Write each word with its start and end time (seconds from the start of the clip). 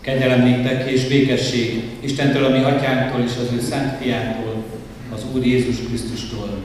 Kegyelem 0.00 0.42
néktek 0.42 0.90
és 0.90 1.04
békesség 1.04 1.82
Istentől, 2.00 2.44
a 2.44 2.48
mi 2.48 2.62
atyánktól 2.62 3.20
és 3.20 3.32
az 3.40 3.52
ő 3.52 3.60
szent 3.60 4.02
fiától, 4.02 4.64
az 5.14 5.24
Úr 5.34 5.46
Jézus 5.46 5.76
Krisztustól. 5.86 6.62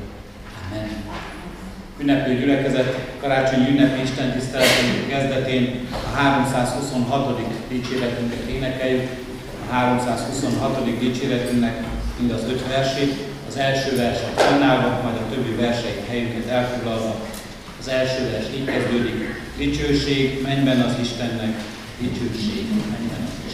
Amen. 0.72 0.90
Ünneplő 2.02 2.40
gyülekezet 2.40 3.00
karácsonyi 3.22 3.70
ünnepi 3.70 4.02
Isten 4.02 4.32
tiszteletünk 4.32 5.08
kezdetén 5.10 5.88
a 5.92 6.16
326. 6.16 7.42
dicséretünket 7.70 8.50
énekeljük. 8.50 9.10
A 9.70 9.74
326. 9.74 11.00
dicséretünknek 11.00 11.84
mind 12.20 12.32
az 12.32 12.44
öt 12.50 12.68
versét, 12.68 13.14
az 13.48 13.58
első 13.58 13.96
verset 13.96 14.42
fennállva, 14.42 15.02
majd 15.04 15.16
a 15.16 15.34
többi 15.34 15.56
verseit 15.56 16.08
helyünket 16.08 16.48
elfoglalva. 16.48 17.16
Az 17.80 17.88
első 17.88 18.32
vers 18.32 18.46
így 18.56 18.66
kezdődik, 18.66 19.42
dicsőség 19.58 20.42
mennyben 20.42 20.82
az 20.82 20.94
Istennek, 21.02 21.56
dicsőség 22.00 22.66
mennyben 22.76 23.45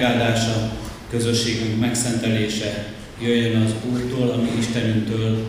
megáldása, 0.00 0.72
közösségünk 1.10 1.80
megszentelése 1.80 2.94
jöjjön 3.20 3.62
az 3.62 3.72
Úrtól, 3.92 4.30
ami 4.30 4.48
Istenünktől, 4.58 5.48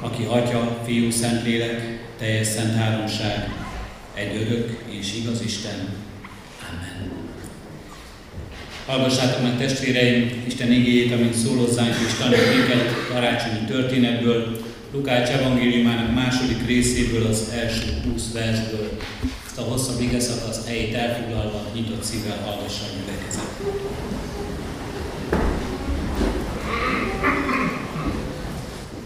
aki 0.00 0.22
Atya, 0.28 0.78
Fiú, 0.84 1.10
Szentlélek, 1.10 2.00
teljes 2.18 2.46
szent 2.46 2.74
háromság, 2.74 3.54
egy 4.14 4.36
örök 4.36 4.82
és 4.88 5.14
igaz 5.14 5.42
Isten. 5.44 5.88
Amen. 6.68 7.10
Hallgassátok 8.86 9.42
meg 9.42 9.58
testvéreim 9.58 10.42
Isten 10.46 10.72
igéjét, 10.72 11.12
amint 11.12 11.34
szólózzánk 11.34 11.94
és 12.06 12.14
tanít 12.18 12.56
minket 12.56 13.08
karácsonyi 13.12 13.64
történetből, 13.66 14.60
Lukács 14.92 15.28
evangéliumának 15.28 16.14
második 16.14 16.66
részéből, 16.66 17.26
az 17.26 17.50
első 17.54 18.02
20 18.12 18.32
versből 18.32 18.98
a 19.60 19.70
hosszabb 19.70 20.00
ige 20.00 20.20
szakaszt 20.20 20.66
helyét 20.66 20.94
elfoglalva, 20.94 21.60
nyitott 21.74 22.02
szívvel 22.02 22.38
a 22.46 22.64
gyülekezet. 22.98 23.50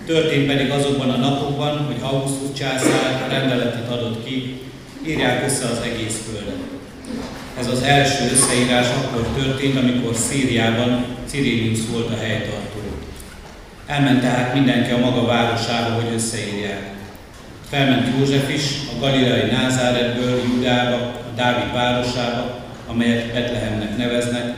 Történt 0.06 0.46
pedig 0.46 0.70
azokban 0.70 1.10
a 1.10 1.16
napokban, 1.16 1.86
hogy 1.86 1.96
Augustus 2.00 2.58
császár 2.58 3.26
rendeletet 3.30 3.90
adott 3.90 4.24
ki, 4.24 4.60
írják 5.06 5.44
össze 5.44 5.64
az 5.64 5.78
egész 5.84 6.20
földet. 6.26 6.62
Ez 7.58 7.66
az 7.66 7.82
első 7.82 8.30
összeírás 8.32 8.86
akkor 8.88 9.26
történt, 9.42 9.76
amikor 9.76 10.14
Szíriában 10.14 11.04
Cyrilius 11.26 11.78
volt 11.90 12.10
a 12.10 12.16
helytartó. 12.16 12.78
Elment 13.86 14.20
tehát 14.20 14.54
mindenki 14.54 14.90
a 14.90 14.98
maga 14.98 15.24
városába, 15.26 15.94
hogy 15.94 16.14
összeírják. 16.14 16.92
Felment 17.70 18.19
József 18.19 18.55
is 18.55 18.62
a 18.96 19.00
galileai 19.00 19.50
Názáretből 19.50 20.43
Judába, 20.43 20.96
a 20.96 21.32
Dávid 21.37 21.72
városába, 21.72 22.64
amelyet 22.87 23.32
Betlehemnek 23.32 23.96
neveznek, 23.96 24.55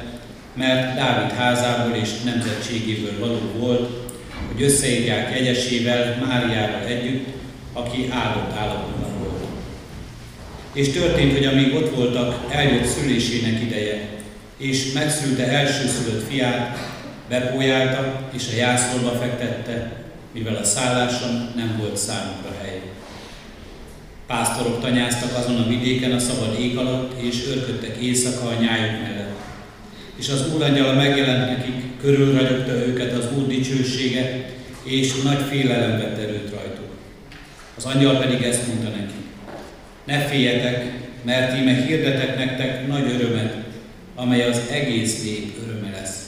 mert 0.55 0.97
Dávid 0.97 1.33
házából 1.33 1.97
és 1.97 2.09
nemzetségéből 2.25 3.19
való 3.19 3.41
volt, 3.59 3.91
hogy 4.53 4.63
összeírják 4.63 5.35
egyesével, 5.35 6.27
Máriával 6.27 6.87
együtt, 6.87 7.27
aki 7.73 8.09
áldott 8.11 8.57
állapotban 8.59 9.19
volt. 9.19 9.45
És 10.73 10.89
történt, 10.89 11.33
hogy 11.33 11.45
amíg 11.45 11.75
ott 11.75 11.95
voltak, 11.95 12.47
eljött 12.51 12.87
szülésének 12.87 13.61
ideje, 13.63 14.09
és 14.57 14.93
megszülte 14.93 15.49
elsőszülött 15.49 16.29
fiát, 16.29 16.79
bepójálta 17.29 18.29
és 18.33 18.43
a 18.53 18.57
jászolba 18.57 19.11
fektette, 19.11 19.93
mivel 20.33 20.55
a 20.55 20.65
szálláson 20.65 21.53
nem 21.57 21.77
volt 21.79 21.97
számukra 21.97 22.51
hely. 22.61 22.66
Pásztorok 24.27 24.81
tanyáztak 24.81 25.37
azon 25.37 25.57
a 25.57 25.69
vidéken 25.69 26.13
a 26.13 26.19
szabad 26.19 26.61
ég 26.61 26.77
alatt, 26.77 27.23
és 27.23 27.47
örködtek 27.47 27.97
éjszaka 27.97 28.47
a 28.47 28.61
nyájuk 28.61 29.01
mellett. 29.03 29.35
És 30.17 30.29
az 30.29 30.53
Úr 30.55 30.59
megjelent 30.95 31.57
nekik, 31.57 32.01
körülragyogta 32.01 32.73
őket 32.73 33.13
az 33.13 33.29
Úr 33.37 33.47
dicsősége, 33.47 34.55
és 34.83 35.23
nagy 35.23 35.43
félelem 35.51 35.99
vett 35.99 36.19
erőt 36.19 36.51
rajtuk. 36.51 36.91
Az 37.77 37.85
angyal 37.85 38.17
pedig 38.17 38.43
ezt 38.43 38.67
mondta 38.67 38.89
neki, 38.89 39.15
ne 40.05 40.19
féljetek, 40.19 40.93
mert 41.23 41.59
íme 41.59 41.75
hirdetek 41.75 42.39
nektek 42.39 42.87
nagy 42.87 43.11
örömet, 43.11 43.55
amely 44.15 44.49
az 44.49 44.61
egész 44.71 45.23
nép 45.23 45.57
öröme 45.65 45.91
lesz. 45.91 46.25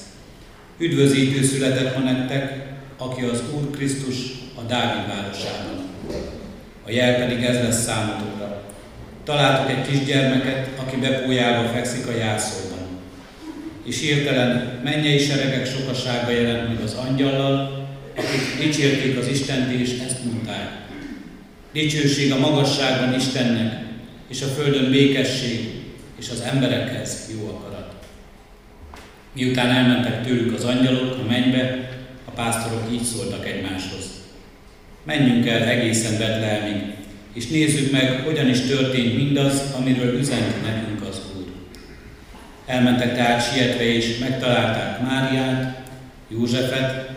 Üdvözítő 0.78 1.42
született 1.44 1.96
ma 1.96 2.02
nektek, 2.02 2.66
aki 2.96 3.22
az 3.22 3.42
Úr 3.54 3.70
Krisztus 3.70 4.16
a 4.54 4.60
Dávid 4.60 5.08
városában. 5.08 5.77
A 6.88 6.90
jel 6.90 7.14
pedig 7.14 7.44
ez 7.44 7.62
lesz 7.62 7.82
számotokra. 7.82 8.62
Találtok 9.25 9.70
egy 9.70 9.88
kisgyermeket, 9.88 10.69
aki 10.76 10.96
bepójálva 10.96 11.69
fekszik 11.69 12.06
a 12.06 12.17
jászolban. 12.17 12.79
És 13.85 14.00
hirtelen 14.00 14.81
mennyei 14.85 15.19
seregek 15.19 15.67
sokasága 15.67 16.31
jelent 16.31 16.69
meg 16.69 16.81
az 16.82 16.94
angyallal, 16.94 17.87
akik 18.17 18.67
dicsérték 18.67 19.19
az 19.19 19.26
Istent 19.26 19.73
és 19.73 19.99
ezt 20.06 20.25
mondták. 20.25 20.70
Dicsőség 21.73 22.32
a 22.32 22.38
magasságban 22.38 23.14
Istennek, 23.14 23.85
és 24.29 24.43
a 24.43 24.46
földön 24.46 24.90
békesség, 24.90 25.70
és 26.19 26.31
az 26.31 26.40
emberekhez 26.40 27.31
jó 27.32 27.49
akarat. 27.49 27.94
Miután 29.32 29.70
elmentek 29.70 30.26
tőlük 30.26 30.55
az 30.55 30.64
angyalok 30.64 31.19
a 31.19 31.26
mennybe, 31.29 31.90
a 32.25 32.31
pásztorok 32.31 32.93
így 32.93 33.02
szóltak 33.02 33.46
egymáshoz. 33.46 34.17
Menjünk 35.08 35.46
el 35.46 35.62
egészen 35.62 36.19
Betlehemig, 36.19 36.82
és 37.32 37.46
nézzük 37.46 37.93
meg, 37.93 38.22
hogyan 38.25 38.49
is 38.49 38.60
történt 38.60 39.16
mindaz, 39.16 39.62
amiről 39.78 40.19
üzent 40.19 40.62
nekünk 40.62 41.08
az 41.08 41.20
Úr. 41.37 41.44
Elmentek 42.66 43.14
tehát 43.14 43.52
sietve, 43.52 43.84
és 43.84 44.19
megtalálták 44.19 45.00
Máriát, 45.00 45.82
Józsefet, 46.28 47.10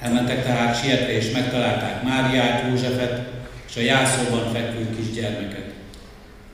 Elmentek 0.00 0.44
tehát 0.44 0.82
sietve, 0.82 1.16
és 1.16 1.30
megtalálták 1.30 2.02
Máriát, 2.02 2.64
Józsefet, 2.68 3.28
és 3.68 3.76
a 3.76 3.80
jászolban 3.80 4.52
fekvő 4.52 4.96
kisgyermeket. 4.96 5.72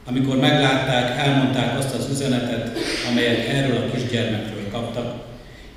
Amikor 0.04 0.36
meglátták, 0.36 1.18
elmondták 1.18 1.78
azt 1.78 1.94
az 1.94 2.08
üzenetet, 2.10 2.78
amelyet 3.10 3.48
erről 3.48 3.76
a 3.76 3.90
kisgyermekről 3.96 4.68
kaptak, 4.70 5.27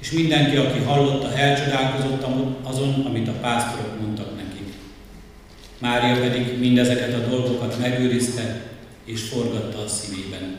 és 0.02 0.12
mindenki, 0.12 0.56
aki 0.56 0.80
hallotta, 0.80 1.34
elcsodálkozott 1.34 2.26
azon, 2.64 3.06
amit 3.06 3.28
a 3.28 3.40
pásztorok 3.42 4.00
mondtak 4.00 4.36
neki. 4.36 4.64
Mária 5.78 6.20
pedig 6.20 6.60
mindezeket 6.60 7.14
a 7.14 7.30
dolgokat 7.30 7.80
megőrizte, 7.80 8.62
és 9.06 9.22
forgatta 9.22 9.84
a 9.84 9.88
szívében. 9.88 10.58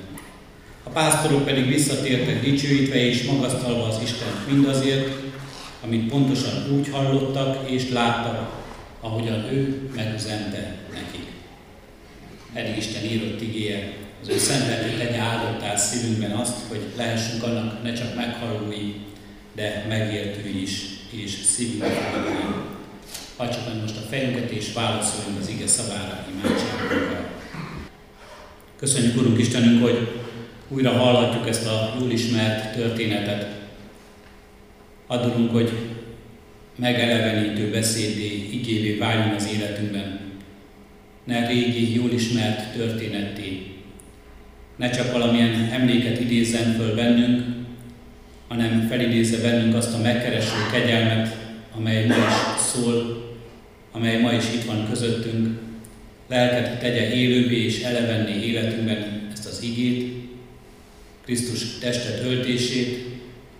A 0.83 0.91
pásztorok 0.91 1.45
pedig 1.45 1.67
visszatértek 1.67 2.43
dicsőítve 2.43 2.97
és 2.97 3.23
magasztalva 3.25 3.87
az 3.87 3.99
Istent 4.03 4.51
mindazért, 4.51 5.09
amit 5.85 6.09
pontosan 6.09 6.79
úgy 6.79 6.89
hallottak 6.91 7.71
és 7.71 7.91
láttak, 7.91 8.61
ahogyan 9.01 9.45
ő 9.53 9.91
megüzente 9.95 10.77
nekik. 10.93 11.27
Eddig 12.53 12.77
Isten 12.77 13.05
írott 13.05 13.41
igéje, 13.41 13.93
az 14.23 14.29
ő 14.29 14.39
szentelő 14.39 14.97
tegye 14.99 15.19
áldottál 15.19 15.77
szívünkben 15.77 16.31
azt, 16.31 16.57
hogy 16.69 16.81
lehessünk 16.97 17.43
annak 17.43 17.83
ne 17.83 17.93
csak 17.93 18.15
meghallói, 18.15 18.95
de 19.55 19.85
megértői 19.89 20.63
is, 20.63 20.81
és 21.11 21.31
szívünkbe 21.31 21.89
fogadói. 21.89 22.71
Hagyjuk 23.37 23.67
meg 23.67 23.81
most 23.81 23.97
a 23.97 24.09
fejünket, 24.09 24.51
és 24.51 24.73
válaszoljunk 24.73 25.41
az 25.41 25.49
ige 25.49 25.67
szavára 25.67 26.27
imádságunkkal. 26.33 27.31
Köszönjük, 28.77 29.17
Urunk 29.17 29.39
Istenünk, 29.39 29.83
hogy 29.83 30.09
újra 30.69 30.91
hallhatjuk 30.91 31.49
ezt 31.49 31.67
a 31.67 31.95
jól 32.01 32.11
ismert 32.11 32.75
történetet. 32.75 33.47
Adunk, 35.07 35.51
hogy 35.51 35.73
megelevenítő 36.77 37.71
beszédé, 37.71 38.49
igévé 38.53 38.97
váljon 38.97 39.35
az 39.35 39.49
életünkben. 39.55 40.21
Ne 41.25 41.47
régi, 41.47 41.95
jól 41.95 42.11
ismert 42.11 42.73
történetté. 42.77 43.63
Ne 44.77 44.91
csak 44.91 45.13
valamilyen 45.13 45.69
emléket 45.73 46.21
idézzen 46.21 46.75
föl 46.75 46.95
bennünk, 46.95 47.62
hanem 48.53 48.87
felidézze 48.89 49.41
bennünk 49.41 49.75
azt 49.75 49.95
a 49.95 49.99
megkereső 49.99 50.57
kegyelmet, 50.73 51.37
amely 51.77 52.07
ma 52.07 52.15
is 52.15 52.63
szól, 52.73 53.23
amely 53.93 54.21
ma 54.21 54.33
is 54.33 54.45
itt 54.55 54.65
van 54.65 54.89
közöttünk. 54.89 55.59
Lelket 56.29 56.81
tegye 56.81 57.15
élővé 57.15 57.65
és 57.65 57.83
elevenni 57.83 58.45
életünkben 58.45 59.29
ezt 59.33 59.47
az 59.47 59.63
igét, 59.63 60.13
Krisztus 61.25 61.79
testet 61.79 62.25
öltését, 62.25 63.07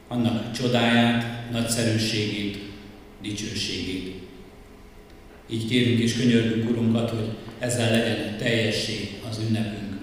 annak 0.09 0.53
csodáját, 0.53 1.51
nagyszerűségét, 1.53 2.59
dicsőségét. 3.23 4.15
Így 5.51 5.69
kérünk 5.69 6.01
és 6.01 6.17
könyörgünk 6.17 6.71
Urunkat, 6.71 7.11
hogy 7.11 7.29
ezzel 7.59 7.91
legyen 7.91 8.37
teljessé 8.39 9.09
az 9.31 9.41
ünnepünk. 9.49 10.01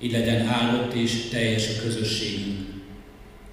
Így 0.00 0.12
legyen 0.12 0.46
áldott 0.46 0.92
és 0.94 1.28
teljes 1.30 1.68
a 1.68 1.82
közösségünk. 1.82 2.73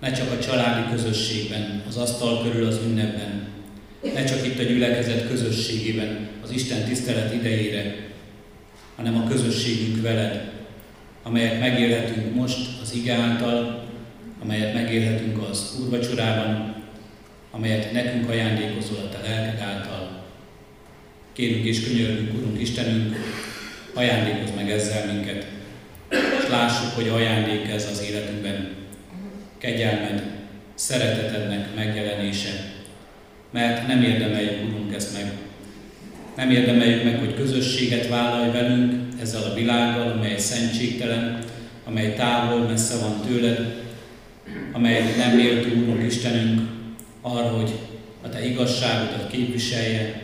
Ne 0.02 0.12
csak 0.12 0.32
a 0.32 0.40
családi 0.40 0.96
közösségben, 0.96 1.84
az 1.88 1.98
asztal 1.98 2.44
körül 2.44 2.68
az 2.68 2.80
ünnepben, 2.86 3.48
ne 4.14 4.24
csak 4.24 4.46
itt 4.46 4.60
a 4.60 4.64
gyülekezet 4.64 5.28
közösségében, 5.28 6.30
az 6.44 6.52
Isten 6.52 6.84
tisztelet 6.84 7.34
idejére, 7.34 7.96
hanem 8.96 9.18
a 9.18 9.28
közösségünk 9.28 10.02
veled, 10.02 10.52
amelyet 11.24 11.60
megélhetünk 11.60 12.36
most 12.36 12.58
az 12.82 12.94
ige 12.94 13.14
által, 13.14 13.86
amelyet 14.44 14.74
megélhetünk 14.74 15.50
az 15.50 15.78
úrvacsorában, 15.82 16.76
amelyet 17.52 17.92
nekünk 17.92 18.30
ajándékozol 18.30 18.98
a 18.98 19.10
te 19.10 19.30
lelked 19.30 19.60
által. 19.60 20.24
Kérünk 21.34 21.66
és 21.66 21.84
könyörgünk, 21.84 22.34
Urunk 22.38 22.62
Istenünk, 22.62 23.16
ajándékozz 23.94 24.56
meg 24.56 24.72
ezzel 24.72 25.14
minket, 25.14 25.48
és 26.10 26.50
lássuk, 26.50 26.90
hogy 26.96 27.08
ajándék 27.08 27.68
ez 27.68 27.88
az 27.92 28.04
életünkben. 28.10 28.41
Kegyelmed, 29.62 30.24
szeretetednek 30.76 31.76
megjelenése, 31.76 32.50
mert 33.52 33.88
nem 33.88 34.04
érdemeljük, 34.04 34.64
Urunk, 34.68 34.94
ezt 34.94 35.14
meg. 35.14 35.32
Nem 36.36 36.50
érdemeljük 36.50 37.04
meg, 37.04 37.20
hogy 37.20 37.36
közösséget 37.36 38.08
vállalj 38.08 38.52
velünk 38.52 38.94
ezzel 39.22 39.44
a 39.44 39.54
világgal, 39.54 40.12
amely 40.12 40.38
szentségtelen, 40.38 41.44
amely 41.86 42.14
távol, 42.14 42.60
messze 42.60 42.98
van 42.98 43.22
tőled, 43.28 43.84
amely 44.72 45.16
nem 45.18 45.36
méltó, 45.36 45.70
Úrunk 45.70 46.06
Istenünk, 46.06 46.62
arra, 47.22 47.50
hogy 47.50 47.72
a 48.22 48.30
Te 48.30 48.46
igazságodat 48.46 49.30
képviselje, 49.32 50.24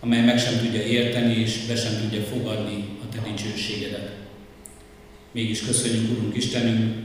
amely 0.00 0.24
meg 0.24 0.38
sem 0.38 0.58
tudja 0.58 0.82
érteni 0.82 1.34
és 1.34 1.66
be 1.66 1.76
sem 1.76 2.00
tudja 2.00 2.20
fogadni 2.20 2.84
a 3.02 3.14
Te 3.14 3.30
dicsőségedet. 3.30 4.12
Mégis 5.32 5.64
köszönjük, 5.64 6.10
Urunk 6.10 6.36
Istenünk, 6.36 7.03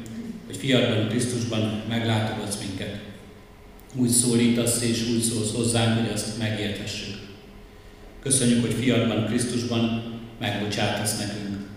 hogy 0.50 0.58
fiadban, 0.58 1.08
Krisztusban 1.08 1.82
meglátogatsz 1.89 2.60
minket. 2.68 3.00
Úgy 3.96 4.10
szólítasz 4.10 4.82
és 4.82 5.08
úgy 5.08 5.22
szólsz 5.22 5.56
hozzánk, 5.56 6.00
hogy 6.00 6.13
azt 6.13 6.38
megérthessük. 6.38 7.15
Köszönjük, 8.22 8.62
hogy 8.62 8.74
fiadban, 8.74 9.25
Krisztusban 9.25 10.03
megbocsátasz 10.39 11.18
nekünk. 11.18 11.68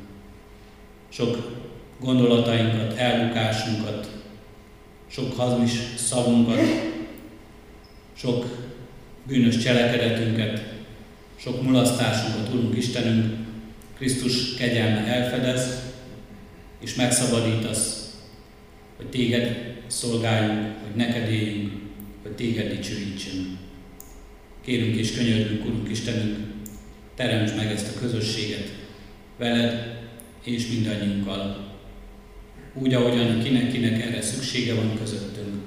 Sok 1.08 1.60
gondolatainkat, 2.00 2.96
elbukásunkat, 2.96 4.08
sok 5.10 5.36
hazmis 5.36 5.72
szavunkat, 5.96 6.60
sok 8.16 8.46
bűnös 9.26 9.56
cselekedetünket, 9.56 10.64
sok 11.36 11.62
mulasztásunkat, 11.62 12.54
Urunk 12.54 12.76
Istenünk, 12.76 13.34
Krisztus 13.96 14.54
kegyelme 14.54 15.06
elfedez, 15.06 15.82
és 16.80 16.94
megszabadítasz, 16.94 18.01
hogy 19.02 19.10
téged 19.10 19.74
szolgáljunk, 19.86 20.74
hogy 20.82 20.96
neked 20.96 21.32
éljünk, 21.32 21.72
hogy 22.22 22.32
téged 22.32 22.76
dicsőítsünk. 22.76 23.46
Kérünk 24.64 24.96
és 24.96 25.12
könyörgünk, 25.12 25.64
Urunk 25.64 25.90
Istenünk, 25.90 26.36
teremts 27.14 27.54
meg 27.56 27.66
ezt 27.66 27.96
a 27.96 28.00
közösséget 28.00 28.72
veled 29.38 30.00
és 30.44 30.68
mindannyiunkkal, 30.68 31.70
úgy, 32.74 32.94
ahogyan 32.94 33.42
kinek-kinek 33.42 34.02
erre 34.02 34.22
szüksége 34.22 34.74
van 34.74 34.98
közöttünk. 34.98 35.62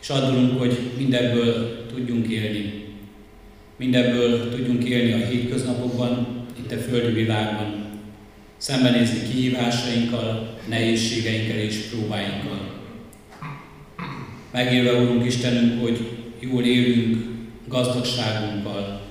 És 0.00 0.08
addulunk, 0.08 0.58
hogy 0.58 0.78
mindebből 0.96 1.86
tudjunk 1.86 2.28
élni, 2.28 2.84
mindebből 3.76 4.50
tudjunk 4.50 4.84
élni 4.84 5.12
a 5.12 5.26
hétköznapokban, 5.26 6.44
itt 6.58 6.72
a 6.72 6.76
földi 6.76 7.12
világban, 7.12 7.79
szembenézni 8.60 9.28
kihívásainkkal, 9.28 10.58
nehézségeinkkel 10.68 11.58
és 11.58 11.76
próbáinkkal. 11.76 12.78
Megélve, 14.52 15.00
Úrunk 15.00 15.26
Istenünk, 15.26 15.82
hogy 15.82 16.00
jól 16.38 16.64
élünk 16.64 17.24
gazdagságunkkal, 17.68 19.06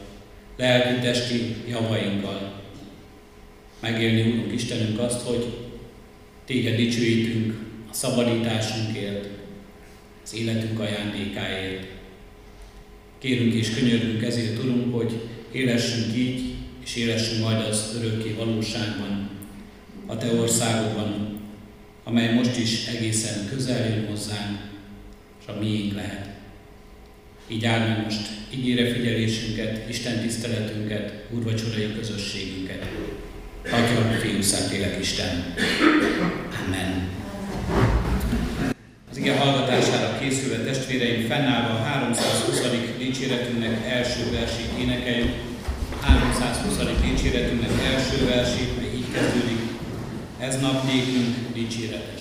lelki-testi 0.57 1.55
javainkkal. 1.67 2.61
Megélni, 3.79 4.31
Úrunk 4.31 4.53
Istenünk, 4.53 4.99
azt, 4.99 5.21
hogy 5.21 5.45
Téged 6.45 6.75
dicsőítünk 6.75 7.53
a 7.91 7.93
szabadításunkért, 7.93 9.27
az 10.23 10.35
életünk 10.35 10.79
ajándékáért. 10.79 11.85
Kérünk 13.17 13.53
és 13.53 13.73
könyörgünk 13.73 14.23
ezért, 14.23 14.63
Urunk, 14.63 14.95
hogy 14.95 15.21
élessünk 15.51 16.17
így, 16.17 16.53
és 16.83 16.95
élessünk 16.95 17.43
majd 17.43 17.67
az 17.67 17.95
örökké 17.97 18.31
valóságban, 18.31 19.28
a 20.09 20.17
Te 20.17 20.33
országodban, 20.33 21.39
amely 22.03 22.33
most 22.33 22.57
is 22.57 22.87
egészen 22.87 23.49
közel 23.49 23.89
jön 23.89 24.07
hozzánk, 24.07 24.59
és 25.41 25.47
a 25.47 25.59
miénk 25.59 25.93
lehet. 25.93 26.29
Így 27.47 27.65
áld 27.65 27.87
meg 27.87 28.03
most 28.03 28.27
ígére 28.53 28.93
figyelésünket, 28.93 29.89
Isten 29.89 30.19
tiszteletünket, 30.19 31.25
úrvacsorai 31.29 31.93
közösségünket. 31.93 32.85
Atya, 33.65 34.17
Fiú, 34.19 34.41
Szentlélek, 34.41 34.99
Isten. 34.99 35.53
Amen. 36.65 37.09
Az 39.11 39.17
ige 39.17 39.37
hallgatására 39.37 40.19
készülve 40.19 40.63
testvéreim 40.63 41.27
fennállva 41.27 41.73
a 41.73 41.83
320. 41.83 42.61
dicséretünknek 42.97 43.85
első 43.87 44.31
versét 44.31 44.79
énekeljük. 44.79 45.33
320. 46.01 46.77
dicséretünknek 47.01 47.71
első 47.93 48.25
versét, 48.25 48.69
így 48.95 49.11
kezdődik. 49.13 49.58
Ez 50.39 50.59
nap 50.61 50.83
nékünk 50.83 51.53
dicséretes. 51.53 52.18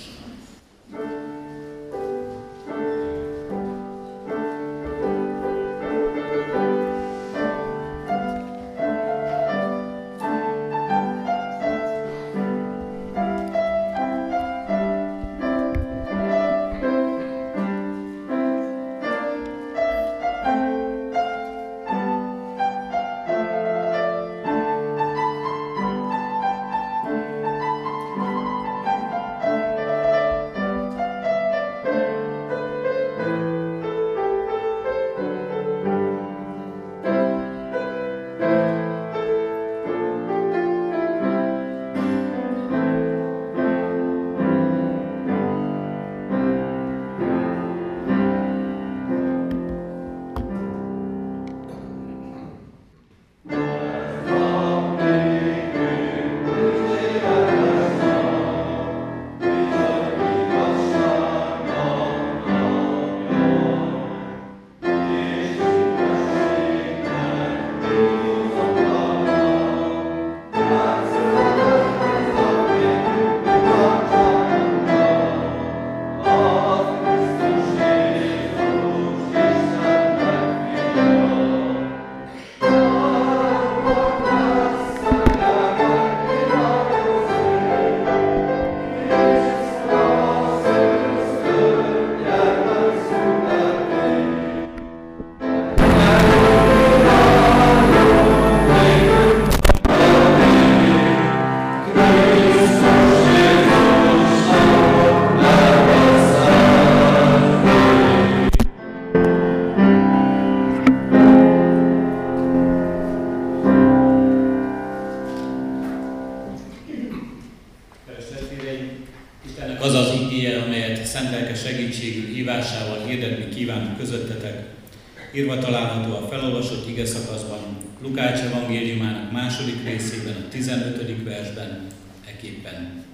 Eképpen. 132.38 133.04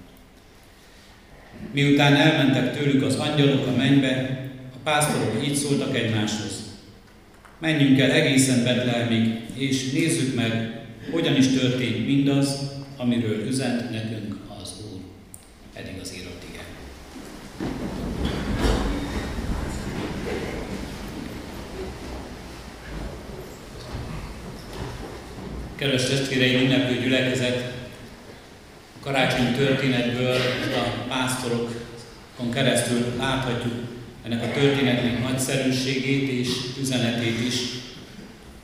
Miután 1.71 2.15
elmentek 2.15 2.77
tőlük 2.77 3.03
az 3.03 3.15
angyalok 3.15 3.67
a 3.67 3.75
mennybe, 3.75 4.39
a 4.73 4.77
pásztorok 4.83 5.47
így 5.47 5.55
szóltak 5.55 5.95
egymáshoz. 5.95 6.63
Menjünk 7.59 7.99
el 7.99 8.11
egészen 8.11 8.63
Betlehemig, 8.63 9.39
és 9.55 9.91
nézzük 9.91 10.35
meg, 10.35 10.79
hogyan 11.11 11.35
is 11.35 11.47
történt 11.47 12.05
mindaz, 12.05 12.59
amiről 12.97 13.47
üzent 13.47 13.91
nekünk 13.91 14.35
az 14.61 14.73
Úr. 14.91 14.99
Eddig 15.73 15.99
az 16.01 16.13
írott 16.17 16.43
ige. 16.49 16.63
Kedves 25.75 26.09
testvéreim, 26.09 26.65
ünneplő 26.65 26.99
gyülekezet, 26.99 27.74
karácsony 29.05 29.55
történetből 29.55 30.35
a 30.75 31.07
pásztorokon 31.07 32.51
keresztül 32.53 33.15
láthatjuk 33.17 33.73
ennek 34.23 34.43
a 34.43 34.51
történetnek 34.51 35.23
nagyszerűségét 35.23 36.29
és 36.29 36.49
üzenetét 36.79 37.39
is, 37.47 37.55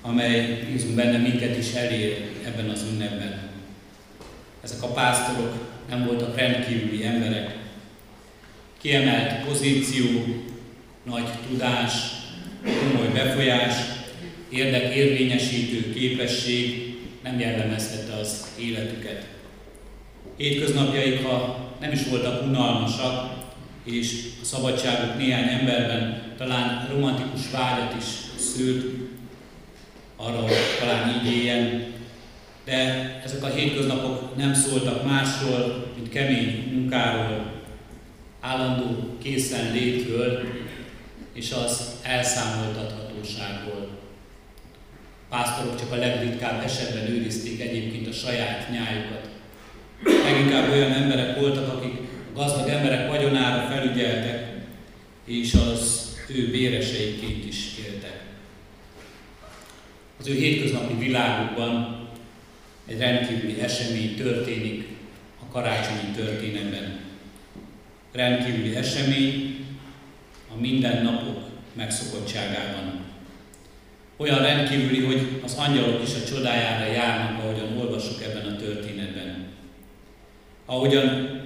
amely 0.02 0.68
bízunk 0.72 0.96
benne 0.96 1.18
minket 1.18 1.58
is 1.58 1.74
elér 1.74 2.30
ebben 2.46 2.70
az 2.70 2.86
ünnepben. 2.92 3.40
Ezek 4.64 4.84
a 4.84 4.88
pásztorok 4.88 5.54
nem 5.90 6.06
voltak 6.06 6.38
rendkívüli 6.38 7.06
emberek. 7.06 7.58
Kiemelt 8.82 9.46
pozíció, 9.46 10.26
nagy 11.04 11.30
tudás, 11.50 11.94
komoly 12.64 13.08
befolyás, 13.14 13.76
érdekérvényesítő 14.50 15.94
képesség, 15.94 16.96
nem 17.24 17.40
jellemezhette 17.40 18.14
az 18.14 18.48
életüket. 18.60 19.31
Hétköznapjaik, 20.38 21.26
ha 21.26 21.60
nem 21.80 21.92
is 21.92 22.08
voltak 22.10 22.44
unalmasak, 22.48 23.40
és 23.84 24.28
a 24.42 24.46
szabadságuk 24.46 25.18
néhány 25.18 25.48
emberben 25.48 26.34
talán 26.38 26.88
romantikus 26.92 27.52
vágyat 27.52 27.96
is 27.98 28.06
szült, 28.38 28.86
arra, 30.16 30.42
hogy 30.42 30.54
talán 30.80 31.10
így 31.10 31.34
éljen, 31.34 31.94
de 32.66 32.76
ezek 33.24 33.44
a 33.44 33.48
hétköznapok 33.48 34.38
nem 34.38 34.54
szóltak 34.54 35.06
másról, 35.06 35.92
mint 35.96 36.10
kemény 36.10 36.72
munkáról, 36.74 37.52
állandó 38.40 39.18
készen 39.24 39.72
létről 39.72 40.44
és 41.34 41.52
az 41.52 42.00
elszámoltathatóságból. 42.02 43.90
Pásztorok 45.30 45.80
csak 45.80 45.92
a 45.92 45.96
legritkább 45.96 46.64
esetben 46.64 47.10
őrizték 47.10 47.62
egyébként 47.62 48.08
a 48.08 48.12
saját 48.12 48.70
nyájukat. 48.72 49.31
Leginkább 50.04 50.72
olyan 50.72 50.92
emberek 50.92 51.40
voltak, 51.40 51.74
akik 51.74 51.94
gazdag 52.34 52.68
emberek 52.68 53.10
vagyonára 53.10 53.70
felügyeltek, 53.70 54.52
és 55.26 55.54
az 55.54 56.12
ő 56.28 56.52
béreseiként 56.52 57.46
is 57.46 57.78
éltek. 57.86 58.24
Az 60.20 60.28
ő 60.28 60.34
hétköznapi 60.34 60.94
világukban 60.94 62.00
egy 62.88 62.98
rendkívüli 62.98 63.60
esemény 63.60 64.16
történik 64.16 64.88
a 65.42 65.52
karácsonyi 65.52 66.12
történetben. 66.16 67.00
Rendkívüli 68.12 68.76
esemény 68.76 69.66
a 70.56 70.60
mindennapok 70.60 71.40
megszokottságában. 71.74 73.00
Olyan 74.18 74.40
rendkívüli, 74.40 75.04
hogy 75.04 75.42
az 75.44 75.56
angyalok 75.58 76.02
is 76.04 76.14
a 76.14 76.30
csodájára 76.36 76.92
járnak, 76.92 77.44
ahogyan 77.44 77.78
olvasok 77.78 78.24
ebben 78.24 78.46
a. 78.46 78.51
Ahogyan 80.72 81.42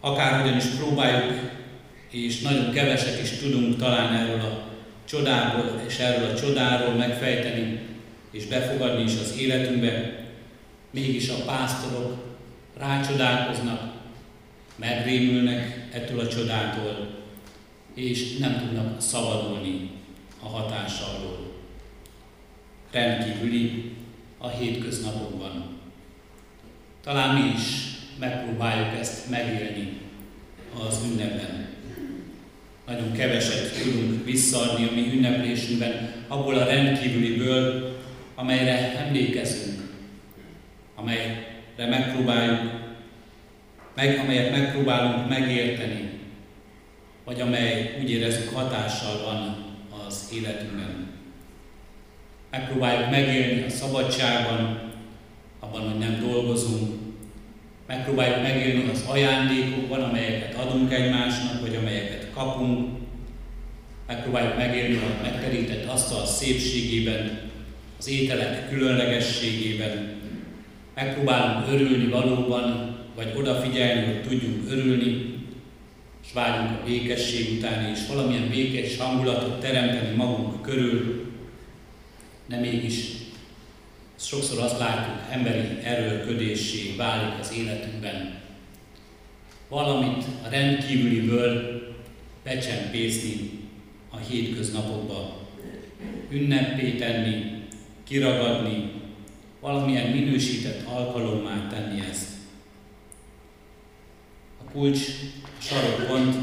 akárhogyan 0.00 0.56
is 0.56 0.64
próbáljuk, 0.64 1.38
és 2.10 2.40
nagyon 2.40 2.72
keveset 2.72 3.22
is 3.22 3.30
tudunk 3.30 3.76
talán 3.76 4.14
erről 4.14 4.40
a 4.40 4.68
csodából 5.04 5.80
és 5.86 5.98
erről 5.98 6.30
a 6.30 6.34
csodáról 6.34 6.94
megfejteni, 6.94 7.80
és 8.30 8.46
befogadni 8.46 9.02
is 9.02 9.12
az 9.20 9.36
életünkbe, 9.38 10.24
mégis 10.90 11.28
a 11.28 11.44
pásztorok 11.46 12.36
rácsodálkoznak, 12.78 13.92
megrémülnek 14.76 15.88
ettől 15.92 16.20
a 16.20 16.28
csodától, 16.28 17.08
és 17.94 18.36
nem 18.36 18.58
tudnak 18.58 19.00
szabadulni 19.00 19.90
a 20.42 20.48
hatása 20.48 21.04
alól. 21.18 21.52
Rendkívüli 22.90 23.92
a 24.38 24.48
hétköznapokban. 24.48 25.78
Talán 27.02 27.34
mi 27.34 27.50
is 27.56 27.89
megpróbáljuk 28.20 28.98
ezt 29.00 29.30
megélni 29.30 29.98
az 30.86 31.00
ünnepben. 31.12 31.68
Nagyon 32.86 33.12
keveset 33.12 33.82
tudunk 33.82 34.24
visszaadni 34.24 34.86
a 34.86 34.92
mi 34.94 35.12
ünneplésünkben 35.12 36.12
abból 36.28 36.54
a 36.54 36.64
rendkívüliből, 36.64 37.90
amelyre 38.34 38.98
emlékezünk, 38.98 39.80
amelyre 40.94 41.86
megpróbáljuk, 41.88 42.60
meg, 43.94 44.18
amelyet 44.18 44.50
megpróbálunk 44.50 45.28
megérteni, 45.28 46.10
vagy 47.24 47.40
amely 47.40 47.98
úgy 48.02 48.10
érezzük 48.10 48.54
hatással 48.54 49.22
van 49.24 49.64
az 50.06 50.28
életünkben. 50.34 51.08
Megpróbáljuk 52.50 53.10
megélni 53.10 53.62
a 53.62 53.70
szabadságban, 53.70 54.80
abban, 55.60 55.90
hogy 55.90 55.98
nem 55.98 56.20
dolgozunk, 56.20 56.99
megpróbáljuk 57.90 58.42
megélni 58.42 58.90
az 58.92 59.04
ajándékokban, 59.08 60.00
amelyeket 60.00 60.54
adunk 60.54 60.92
egymásnak, 60.92 61.60
vagy 61.60 61.76
amelyeket 61.76 62.26
kapunk, 62.34 62.88
megpróbáljuk 64.06 64.56
megélni 64.56 64.96
a 64.96 65.22
megterített 65.22 65.88
asztal 65.88 66.26
szépségében, 66.26 67.40
az 67.98 68.08
ételek 68.08 68.68
különlegességében, 68.68 70.14
megpróbálunk 70.94 71.72
örülni 71.72 72.06
valóban, 72.06 72.96
vagy 73.14 73.32
odafigyelni, 73.36 74.04
hogy 74.04 74.22
tudjunk 74.22 74.70
örülni, 74.70 75.34
és 76.24 76.32
vágyunk 76.32 76.80
a 76.80 76.84
békesség 76.84 77.58
után, 77.58 77.90
és 77.94 78.00
valamilyen 78.08 78.48
békés 78.48 78.96
hangulatot 78.96 79.60
teremteni 79.60 80.16
magunk 80.16 80.62
körül, 80.62 81.26
de 82.46 82.56
mégis 82.56 83.19
sokszor 84.20 84.58
azt 84.58 84.78
látjuk, 84.78 85.16
emberi 85.30 85.78
erőködésé 85.82 86.94
válik 86.96 87.38
az 87.40 87.52
életünkben. 87.52 88.38
Valamit 89.68 90.24
a 90.44 90.48
rendkívüliből 90.48 91.82
becsempészni 92.44 93.50
a 94.10 94.16
hétköznapokba, 94.16 95.48
ünnepé 96.30 96.92
tenni, 96.92 97.62
kiragadni, 98.04 98.92
valamilyen 99.60 100.10
minősített 100.10 100.86
alkalommá 100.86 101.66
tenni 101.68 102.02
ezt. 102.10 102.28
A 104.66 104.70
kulcs 104.70 104.98
sarokpont 105.58 106.36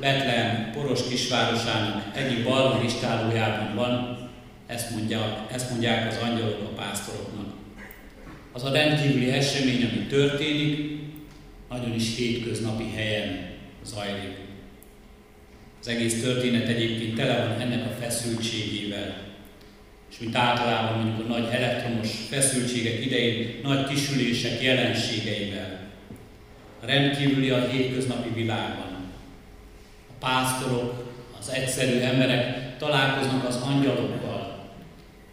Betlehem 0.00 0.70
poros 0.72 1.08
kisvárosának 1.08 2.16
egyik 2.16 2.44
balon 2.44 2.84
istálójában 2.84 3.74
van, 3.74 4.23
ezt 4.66 4.90
mondják, 4.90 5.52
ezt 5.52 5.70
mondják 5.70 6.12
az 6.12 6.18
angyalok 6.22 6.60
a 6.60 6.74
pásztoroknak. 6.74 7.52
Az 8.52 8.64
a 8.64 8.72
rendkívüli 8.72 9.30
esemény, 9.30 9.84
ami 9.84 10.06
történik, 10.06 10.98
nagyon 11.68 11.94
is 11.94 12.16
hétköznapi 12.16 12.90
helyen 12.94 13.50
zajlik. 13.84 14.36
Az 15.80 15.88
egész 15.88 16.22
történet 16.22 16.68
egyébként 16.68 17.14
tele 17.14 17.46
van 17.46 17.60
ennek 17.60 17.86
a 17.86 18.00
feszültségével. 18.00 19.22
És 20.10 20.18
mint 20.18 20.36
általában 20.36 20.98
mondjuk 20.98 21.26
a 21.26 21.32
nagy 21.38 21.48
elektromos 21.52 22.08
feszültségek 22.28 23.04
idején, 23.04 23.60
nagy 23.62 23.86
kisülések 23.86 24.62
jelenségeivel. 24.62 25.80
A 26.82 26.86
rendkívüli 26.86 27.50
a 27.50 27.68
hétköznapi 27.68 28.28
világban. 28.34 28.92
A 30.10 30.12
pásztorok, 30.18 31.12
az 31.38 31.50
egyszerű 31.50 31.98
emberek 31.98 32.76
találkoznak 32.78 33.48
az 33.48 33.56
angyalokkal, 33.56 34.33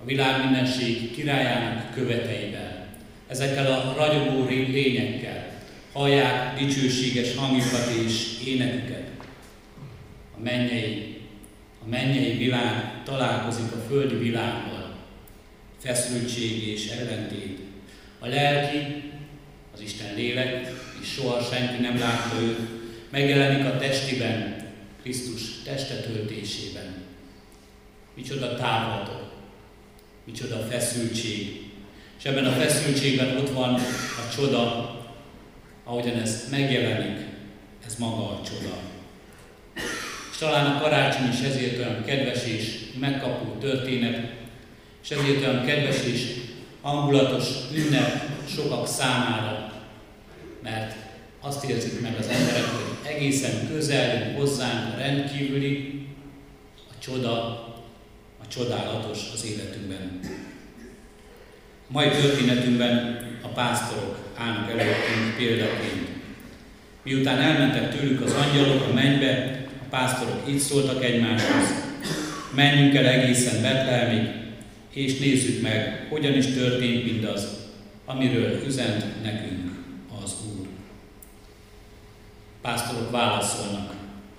a 0.01 0.05
világ 0.05 0.43
mindenség 0.43 1.11
királyának 1.11 1.93
követeivel, 1.93 2.87
ezekkel 3.27 3.71
a 3.71 3.93
ragyogó 3.97 4.45
lényekkel, 4.47 5.49
hallják 5.91 6.59
dicsőséges 6.59 7.35
hangjukat 7.35 7.91
és 8.05 8.39
éneküket. 8.45 9.09
A 10.37 10.41
mennyei, 10.43 11.17
a 11.85 11.89
mennyei 11.89 12.37
világ 12.37 13.03
találkozik 13.03 13.71
a 13.71 13.85
földi 13.89 14.15
világgal, 14.15 14.95
feszültség 15.83 16.67
és 16.67 16.87
ellentét. 16.87 17.59
A 18.19 18.27
lelki, 18.27 19.03
az 19.73 19.81
Isten 19.81 20.15
lélek, 20.15 20.71
és 21.01 21.07
soha 21.07 21.41
senki 21.53 21.81
nem 21.81 21.99
látta 21.99 22.41
őt, 22.41 22.59
megjelenik 23.09 23.65
a 23.65 23.77
testiben, 23.77 24.69
Krisztus 25.01 25.61
testetöltésében. 25.63 27.03
Micsoda 28.15 28.55
távlatok, 28.55 29.30
micsoda 30.25 30.57
feszültség. 30.69 31.69
És 32.17 32.25
ebben 32.25 32.45
a 32.45 32.51
feszültségben 32.51 33.37
ott 33.37 33.49
van 33.49 33.73
a 33.73 34.35
csoda, 34.35 34.95
ahogyan 35.83 36.19
ez 36.19 36.47
megjelenik, 36.51 37.25
ez 37.85 37.95
maga 37.95 38.29
a 38.29 38.41
csoda. 38.45 38.77
És 40.31 40.37
talán 40.37 40.75
a 40.75 40.81
karácsony 40.81 41.29
is 41.29 41.39
ezért 41.39 41.77
olyan 41.77 42.03
kedves 42.05 42.45
és 42.45 42.79
megkapó 42.99 43.57
történet, 43.59 44.31
és 45.03 45.09
ezért 45.09 45.41
olyan 45.41 45.65
kedves 45.65 46.03
és 46.03 46.39
hangulatos 46.81 47.47
ünnep 47.73 48.29
sokak 48.55 48.87
számára, 48.87 49.73
mert 50.63 50.95
azt 51.41 51.63
érzik 51.63 52.01
meg 52.01 52.15
az 52.19 52.27
emberek, 52.27 52.65
hogy 52.65 53.11
egészen 53.13 53.67
közel 53.67 54.33
hozzánk 54.33 54.93
a 54.93 54.97
rendkívüli, 54.97 56.05
a 56.89 56.93
csoda, 56.99 57.65
csodálatos 58.53 59.19
az 59.33 59.45
életünkben. 59.45 60.19
Mai 61.87 62.09
történetünkben 62.09 63.19
a 63.41 63.47
pásztorok 63.47 64.17
állnak 64.37 64.69
előttünk 64.69 65.35
példaként. 65.37 66.07
Miután 67.03 67.39
elmentek 67.39 67.99
tőlük 67.99 68.21
az 68.21 68.33
angyalok 68.33 68.87
a 68.89 68.93
mennybe, 68.93 69.65
a 69.81 69.89
pásztorok 69.89 70.49
így 70.49 70.59
szóltak 70.59 71.03
egymáshoz, 71.03 71.73
menjünk 72.55 72.95
el 72.95 73.05
egészen 73.05 73.61
Betlehemig, 73.61 74.29
és 74.93 75.19
nézzük 75.19 75.61
meg, 75.61 76.07
hogyan 76.09 76.33
is 76.33 76.45
történt 76.45 77.03
mindaz, 77.03 77.47
amiről 78.05 78.63
üzent 78.65 79.23
nekünk 79.23 79.71
az 80.23 80.33
Úr. 80.57 80.67
Pásztorok 82.61 83.11
válaszolnak 83.11 83.93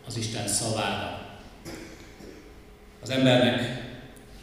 az 0.07 0.17
Isten 0.17 0.49
szavára. 0.49 1.21
Az 3.03 3.11
embernek 3.11 3.82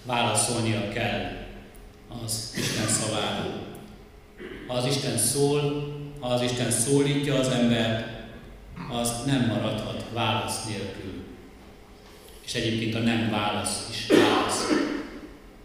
válaszolnia 0.09 0.89
kell 0.89 1.31
az 2.23 2.53
Isten 2.57 2.87
szavára. 2.87 3.67
Ha 4.67 4.73
az 4.73 4.85
Isten 4.85 5.17
szól, 5.17 5.61
ha 6.19 6.27
az 6.27 6.41
Isten 6.41 6.71
szólítja 6.71 7.35
az 7.35 7.47
embert, 7.47 8.07
az 8.91 9.11
nem 9.25 9.45
maradhat 9.45 10.05
válasz 10.13 10.65
nélkül. 10.65 11.23
És 12.45 12.53
egyébként 12.53 12.95
a 12.95 12.99
nem 12.99 13.29
válasz 13.29 13.87
is 13.91 14.05
válasz. 14.07 14.67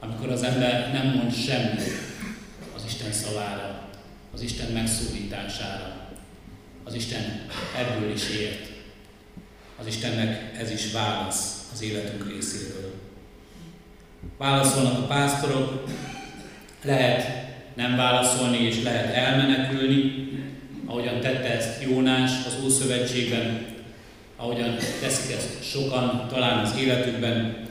Amikor 0.00 0.28
az 0.28 0.42
ember 0.42 0.92
nem 0.92 1.07
mond 1.07 1.35
semmit 1.35 1.83
az 2.76 2.83
Isten 2.87 3.12
szavára, 3.12 3.88
az 4.35 4.42
Isten 4.42 4.72
megszólítására, 4.72 6.09
az 6.85 6.94
Isten 6.94 7.46
ebből 7.76 8.12
is 8.12 8.28
ért. 8.28 8.68
Az 9.80 9.87
Istennek 9.87 10.59
ez 10.59 10.70
is 10.70 10.92
válasz 10.92 11.68
az 11.72 11.83
életünk 11.83 12.28
részéről. 12.28 13.03
Válaszolnak 14.38 14.98
a 14.98 15.06
pásztorok, 15.06 15.84
lehet 16.82 17.44
nem 17.74 17.96
válaszolni 17.96 18.56
és 18.56 18.82
lehet 18.82 19.14
elmenekülni, 19.14 20.28
ahogyan 20.87 21.20
tette 21.20 21.54
ezt 21.54 21.82
Jónás 21.82 22.30
az 22.46 22.64
Ószövetségben, 22.64 23.66
ahogyan 24.37 24.76
teszik 25.00 25.37
ezt 25.37 25.64
sokan 25.64 26.26
talán 26.28 26.58
az 26.58 26.76
életükben, 26.78 27.66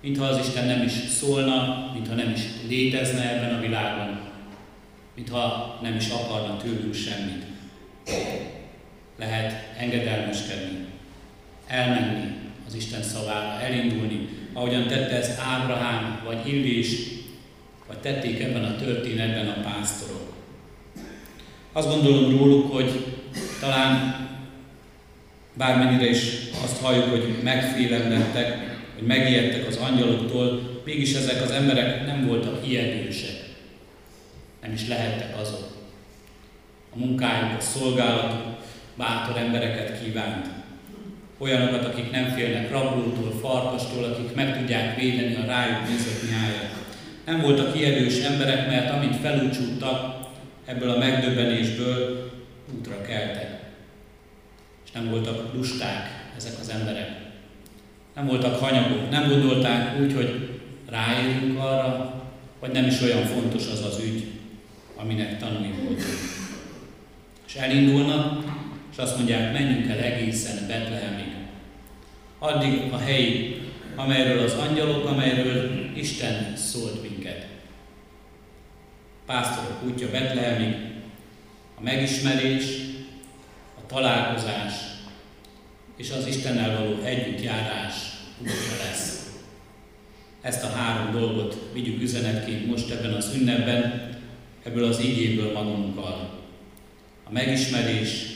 mintha 0.00 0.24
az 0.24 0.46
Isten 0.46 0.66
nem 0.66 0.82
is 0.82 0.92
szólna, 0.92 1.90
mintha 1.94 2.14
nem 2.14 2.30
is 2.30 2.40
létezne 2.68 3.30
ebben 3.30 3.54
a 3.54 3.60
világban, 3.60 4.20
mintha 5.14 5.78
nem 5.82 5.94
is 5.96 6.08
akarna 6.08 6.56
tőlünk 6.56 6.94
semmit. 6.94 7.44
Lehet 9.18 9.76
engedelmeskedni, 9.78 10.86
elmenni 11.66 12.32
az 12.66 12.74
Isten 12.74 13.02
szavára, 13.02 13.60
elindulni, 13.60 14.28
ahogyan 14.54 14.86
tette 14.86 15.16
ezt 15.16 15.40
Ábrahám 15.40 16.20
vagy 16.24 16.48
Illés, 16.48 16.96
vagy 17.86 17.98
tették 17.98 18.40
ebben 18.40 18.64
a 18.64 18.76
történetben 18.76 19.48
a 19.48 19.60
pásztorok. 19.60 20.32
Azt 21.72 21.88
gondolom 21.88 22.38
róluk, 22.38 22.72
hogy 22.72 23.06
talán 23.60 24.16
bármennyire 25.54 26.08
is 26.10 26.22
azt 26.64 26.80
halljuk, 26.80 27.10
hogy 27.10 27.34
megfélemlettek, 27.42 28.76
hogy 28.94 29.06
megijedtek 29.06 29.66
az 29.66 29.76
angyaloktól, 29.76 30.72
mégis 30.84 31.14
ezek 31.14 31.42
az 31.42 31.50
emberek 31.50 32.06
nem 32.06 32.26
voltak 32.26 32.68
ijedősek. 32.68 33.42
Nem 34.62 34.72
is 34.72 34.88
lehettek 34.88 35.40
azok. 35.40 35.76
A 36.94 36.98
munkájuk, 36.98 37.58
a 37.58 37.60
szolgálatuk 37.60 38.56
bátor 38.96 39.36
embereket 39.36 40.02
kívánt. 40.04 40.63
Olyanokat, 41.38 41.84
akik 41.84 42.10
nem 42.10 42.28
félnek 42.28 42.70
rablótól, 42.70 43.38
farkastól, 43.40 44.04
akik 44.04 44.34
meg 44.34 44.58
tudják 44.58 44.96
védeni 44.96 45.34
a 45.34 45.46
rájuk 45.46 45.88
nézett 45.88 46.30
nyájat. 46.30 46.72
Nem 47.26 47.40
voltak 47.40 47.76
ijedős 47.76 48.20
emberek, 48.20 48.66
mert 48.66 48.90
amint 48.90 49.16
felúcsúttak, 49.16 50.22
ebből 50.64 50.90
a 50.90 50.98
megdöbbenésből 50.98 52.30
útra 52.78 53.00
keltek. 53.00 53.60
És 54.84 54.90
nem 54.90 55.10
voltak 55.10 55.54
lusták 55.54 56.24
ezek 56.36 56.52
az 56.60 56.68
emberek. 56.68 57.10
Nem 58.14 58.26
voltak 58.26 58.60
hanyagok, 58.60 59.10
nem 59.10 59.28
gondolták 59.28 60.00
úgy, 60.00 60.12
hogy 60.12 60.48
ráérünk 60.90 61.58
arra, 61.58 62.22
vagy 62.60 62.70
nem 62.70 62.86
is 62.86 63.00
olyan 63.00 63.24
fontos 63.24 63.62
az 63.72 63.84
az 63.84 64.00
ügy, 64.04 64.26
aminek 64.96 65.38
tanulni 65.38 65.74
voltunk. 65.82 66.02
És 67.46 67.54
elindulnak, 67.54 68.53
és 68.94 69.00
azt 69.00 69.16
mondják, 69.16 69.52
menjünk 69.52 69.90
el 69.90 69.98
egészen 69.98 70.66
Betlehemig. 70.66 71.34
Addig 72.38 72.92
a 72.92 72.98
helyi, 72.98 73.60
amelyről 73.96 74.38
az 74.38 74.52
angyalok, 74.52 75.04
amelyről 75.04 75.90
Isten 75.94 76.56
szólt 76.56 77.02
minket 77.02 77.46
pásztorok 79.26 79.82
útja 79.84 80.10
Betlehemig, 80.10 80.74
a 81.78 81.82
megismerés, 81.82 82.64
a 83.78 83.86
találkozás 83.86 84.72
és 85.96 86.10
az 86.10 86.26
Istennel 86.26 86.78
való 86.78 87.02
együttjárás 87.02 87.94
útja 88.38 88.84
lesz. 88.86 89.32
Ezt 90.40 90.64
a 90.64 90.68
három 90.68 91.12
dolgot 91.12 91.70
vigyük 91.72 92.02
üzenetként 92.02 92.66
most 92.66 92.90
ebben 92.90 93.12
az 93.12 93.32
ünnepben, 93.34 94.10
ebből 94.62 94.84
az 94.84 95.00
igéből 95.00 95.52
magunkkal. 95.52 96.42
A 97.24 97.32
megismerés, 97.32 98.33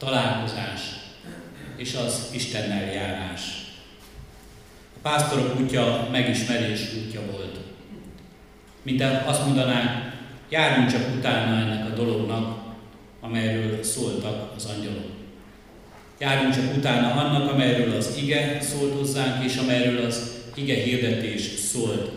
találkozás 0.00 0.80
és 1.76 1.94
az 1.94 2.28
Istennel 2.32 2.92
járás. 2.92 3.40
A 4.96 4.98
pásztorok 5.02 5.60
útja 5.60 6.08
megismerés 6.10 6.80
útja 7.04 7.20
volt. 7.30 7.58
Mint 8.82 9.02
azt 9.26 9.44
mondanánk, 9.44 10.10
Járjunk 10.50 10.90
csak 10.90 11.16
utána 11.16 11.56
ennek 11.56 11.92
a 11.92 11.94
dolognak, 11.94 12.58
amelyről 13.20 13.82
szóltak 13.82 14.52
az 14.56 14.64
angyalok. 14.64 15.10
Járjunk 16.18 16.54
csak 16.54 16.76
utána 16.76 17.12
annak, 17.12 17.52
amelyről 17.52 17.96
az 17.96 18.16
ige 18.22 18.60
szólt 18.60 18.94
hozzánk, 18.94 19.44
és 19.44 19.56
amelyről 19.56 20.04
az 20.04 20.42
ige 20.54 20.74
hirdetés 20.74 21.42
szólt. 21.42 22.10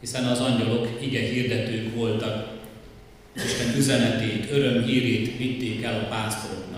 Hiszen 0.00 0.24
az 0.24 0.40
angyalok 0.40 0.98
ige 1.00 1.20
hirdetők 1.20 1.94
voltak, 1.94 2.48
Isten 3.44 3.76
üzenetét, 3.76 4.50
örömhírét 4.50 5.36
vitték 5.36 5.82
el 5.82 6.00
a 6.00 6.08
pásztoroknak. 6.08 6.69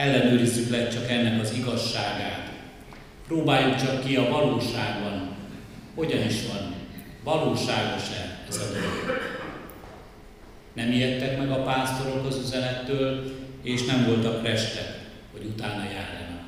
Ellenőrizzük 0.00 0.70
le 0.70 0.88
csak 0.88 1.10
ennek 1.10 1.40
az 1.40 1.52
igazságát. 1.56 2.50
Próbáljuk 3.26 3.76
csak 3.76 4.04
ki 4.04 4.16
a 4.16 4.28
valóságban, 4.28 5.36
hogyan 5.94 6.24
is 6.26 6.46
van, 6.46 6.74
valóságos-e 7.24 8.38
ez 8.48 8.56
a 8.56 8.64
dolog. 8.64 9.20
Nem 10.72 10.92
ijedtek 10.92 11.38
meg 11.38 11.50
a 11.50 11.62
pásztorok 11.62 12.26
az 12.26 12.38
üzenettől, 12.44 13.32
és 13.62 13.84
nem 13.84 14.04
voltak 14.04 14.42
restek, 14.42 14.98
hogy 15.32 15.44
utána 15.44 15.82
járjanak. 15.82 16.44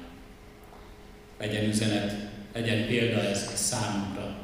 Legyen 1.39 1.69
üzenet, 1.69 2.15
legyen 2.55 2.87
példa 2.87 3.21
ez 3.21 3.51
számunkra. 3.55 4.37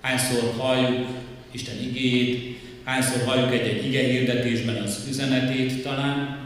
Hányszor 0.00 0.54
halljuk 0.58 1.08
Isten 1.50 1.78
igéjét, 1.82 2.60
hányszor 2.84 3.24
halljuk 3.26 3.52
egy-egy 3.52 3.86
ige 3.86 4.02
hirdetésben 4.02 4.82
az 4.82 5.06
üzenetét 5.08 5.82
talán, 5.82 6.43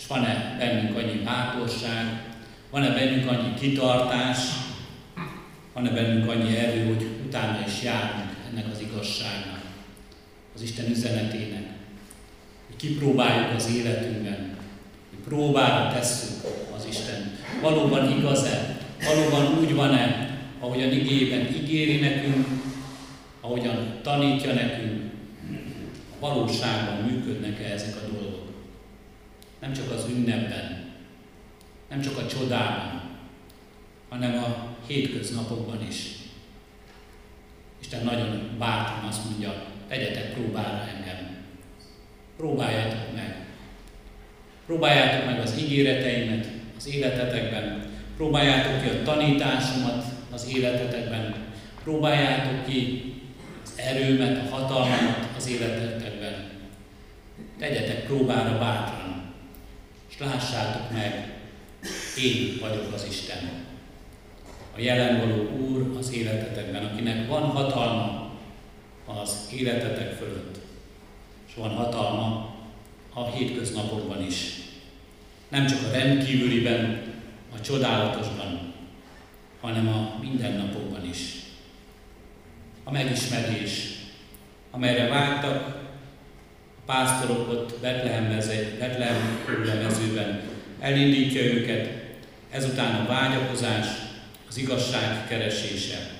és 0.00 0.06
van-e 0.06 0.56
bennünk 0.58 0.96
annyi 0.96 1.22
bátorság, 1.24 2.22
van-e 2.70 2.94
bennünk 2.94 3.30
annyi 3.30 3.54
kitartás, 3.60 4.38
van-e 5.72 5.90
bennünk 5.90 6.30
annyi 6.30 6.56
erő, 6.56 6.86
hogy 6.86 7.06
utána 7.26 7.58
is 7.66 7.82
járunk 7.82 8.30
ennek 8.50 8.64
az 8.72 8.80
igazságnak, 8.80 9.60
az 10.54 10.62
Isten 10.62 10.90
üzenetének, 10.90 11.66
hogy 12.66 12.76
kipróbáljuk 12.76 13.56
az 13.56 13.70
életünkben, 13.76 14.56
hogy 15.10 15.18
próbára 15.28 15.92
tesszük 15.92 16.44
az 16.76 16.86
Isten. 16.88 17.32
Valóban 17.62 18.18
igaz-e? 18.18 18.78
Valóban 19.04 19.58
úgy 19.58 19.74
van-e, 19.74 20.38
ahogyan 20.60 20.92
igében 20.92 21.54
ígéri 21.54 21.98
nekünk, 21.98 22.46
ahogyan 23.40 23.98
tanítja 24.02 24.52
nekünk, 24.52 25.12
a 26.20 26.26
valóságban 26.26 27.04
működnek-e 27.04 27.72
ezek 27.72 27.96
a 27.96 28.12
dolgok. 28.12 28.29
Nem 29.60 29.72
csak 29.72 29.90
az 29.90 30.06
ünnepben, 30.08 30.84
nem 31.88 32.00
csak 32.00 32.18
a 32.18 32.26
csodában, 32.26 33.00
hanem 34.08 34.44
a 34.44 34.68
hétköznapokban 34.86 35.86
is. 35.88 36.20
Isten 37.80 38.04
nagyon 38.04 38.56
bátran 38.58 39.08
azt 39.08 39.24
mondja, 39.24 39.62
tegyetek 39.88 40.32
próbára 40.32 40.88
engem. 40.96 41.36
Próbáljátok 42.36 43.14
meg. 43.14 43.46
Próbáljátok 44.66 45.26
meg 45.26 45.40
az 45.40 45.58
ígéreteimet 45.58 46.48
az 46.76 46.88
életetekben. 46.88 47.88
Próbáljátok 48.16 48.82
ki 48.82 48.88
a 48.88 49.02
tanításomat 49.02 50.04
az 50.32 50.48
életetekben. 50.54 51.34
Próbáljátok 51.82 52.66
ki 52.66 53.12
az 53.64 53.72
erőmet, 53.76 54.46
a 54.46 54.54
hatalmat 54.54 55.28
az 55.36 55.48
életetekben. 55.48 56.34
Tegyetek 57.58 58.04
próbára 58.04 58.58
bátran, 58.58 59.19
lássátok 60.20 60.90
meg, 60.92 61.38
én 62.18 62.58
vagyok 62.60 62.92
az 62.92 63.06
Isten 63.08 63.68
a 64.76 64.80
jelen 64.80 65.18
való 65.18 65.50
Úr 65.50 65.96
az 65.98 66.12
életetekben, 66.12 66.84
akinek 66.84 67.28
van 67.28 67.42
hatalma 67.42 68.30
az 69.04 69.48
életetek 69.52 70.12
fölött, 70.12 70.58
és 71.48 71.54
van 71.54 71.70
hatalma 71.70 72.54
a 73.14 73.30
hétköznapokban 73.30 74.26
is. 74.26 74.54
Nem 75.48 75.66
csak 75.66 75.78
a 75.88 75.90
rendkívüliben, 75.90 77.02
a 77.56 77.60
csodálatosban, 77.60 78.72
hanem 79.60 79.88
a 79.88 80.18
mindennapokban 80.20 81.08
is. 81.08 81.18
A 82.84 82.90
megismerés, 82.90 83.94
amelyre 84.70 85.08
vágtak 85.08 85.79
a 85.79 85.79
pásztorok 86.90 87.48
ott 87.48 87.78
Betlehem, 87.80 88.24
mezőben, 89.82 90.40
elindítja 90.80 91.42
őket, 91.42 91.88
ezután 92.50 92.94
a 92.94 93.08
vágyakozás, 93.08 93.86
az 94.48 94.56
igazság 94.56 95.26
keresése, 95.28 96.10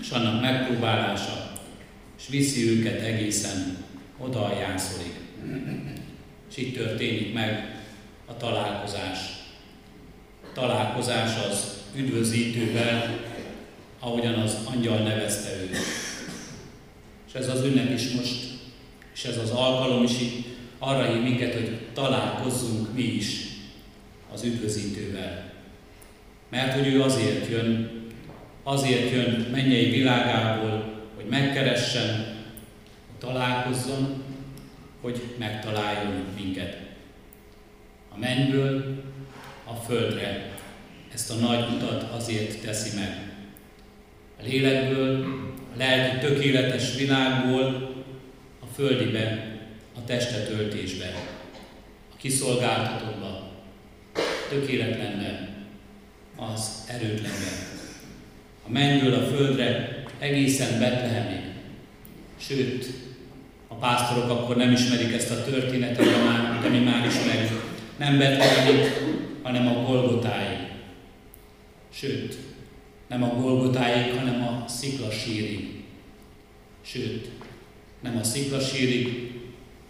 és 0.00 0.10
annak 0.10 0.40
megpróbálása, 0.40 1.52
és 2.18 2.28
viszi 2.28 2.70
őket 2.70 3.00
egészen 3.00 3.76
oda 4.18 4.44
a 4.44 4.58
jászolig. 4.58 5.12
És 6.50 6.56
itt 6.56 6.76
történik 6.76 7.34
meg 7.34 7.76
a 8.26 8.36
találkozás. 8.36 9.18
A 10.42 10.52
találkozás 10.54 11.30
az 11.50 11.76
üdvözítővel, 11.94 13.20
ahogyan 14.00 14.34
az 14.34 14.56
angyal 14.64 14.98
nevezte 14.98 15.50
őt. 15.62 15.76
És 17.28 17.32
ez 17.34 17.48
az 17.48 17.64
ünnep 17.64 17.92
is 17.92 18.12
most, 18.12 18.45
és 19.16 19.24
ez 19.24 19.38
az 19.38 19.50
alkalom 19.50 20.02
is 20.02 20.12
arra 20.78 21.12
hív 21.12 21.22
minket, 21.22 21.52
hogy 21.52 21.78
találkozzunk 21.92 22.94
mi 22.94 23.02
is 23.02 23.46
az 24.32 24.44
üdvözítővel. 24.44 25.52
Mert 26.48 26.72
hogy 26.72 26.86
ő 26.86 27.02
azért 27.02 27.50
jön, 27.50 27.90
azért 28.62 29.10
jön 29.10 29.46
mennyei 29.52 29.90
világából, 29.90 31.04
hogy 31.14 31.24
megkeressen, 31.24 32.14
hogy 33.06 33.18
találkozzon, 33.18 34.22
hogy 35.00 35.22
megtaláljon 35.38 36.24
minket. 36.40 36.76
A 38.14 38.18
mennyből 38.18 39.02
a 39.64 39.74
földre 39.74 40.50
ezt 41.14 41.30
a 41.30 41.34
nagy 41.34 41.66
utat 41.74 42.02
azért 42.02 42.60
teszi 42.60 42.96
meg. 42.96 43.30
A 44.40 44.42
lélekből, 44.42 45.24
a 45.74 45.78
lelki 45.78 46.26
tökéletes 46.26 46.96
világból 46.96 47.95
a 48.76 48.78
földibe, 48.78 49.56
a 49.96 50.04
testetöltésbe, 50.04 51.12
a 52.12 52.16
kiszolgáltatottba, 52.16 53.50
tökéletlenbe, 54.48 55.48
az 56.36 56.84
erőtlenbe. 56.88 57.48
A 58.66 58.70
mennyből 58.70 59.14
a 59.14 59.26
földre 59.26 60.02
egészen 60.18 60.78
Betlehemig. 60.78 61.44
Sőt, 62.38 62.86
a 63.68 63.74
pásztorok 63.74 64.30
akkor 64.30 64.56
nem 64.56 64.72
ismerik 64.72 65.12
ezt 65.12 65.30
a 65.30 65.44
történetet, 65.44 66.06
de 66.62 66.68
mi 66.68 66.78
már 66.78 67.06
ismerjük. 67.06 67.74
Nem 67.96 68.18
Betlehemig, 68.18 68.92
hanem 69.42 69.66
a 69.68 69.82
Golgotáig. 69.82 70.58
Sőt, 71.92 72.36
nem 73.08 73.22
a 73.22 73.34
Golgotáig, 73.40 74.14
hanem 74.18 74.42
a 74.42 74.68
sziklasírig. 74.68 75.84
Sőt, 76.82 77.28
nem 78.06 78.18
a 78.18 78.24
sziklasírig, 78.24 79.34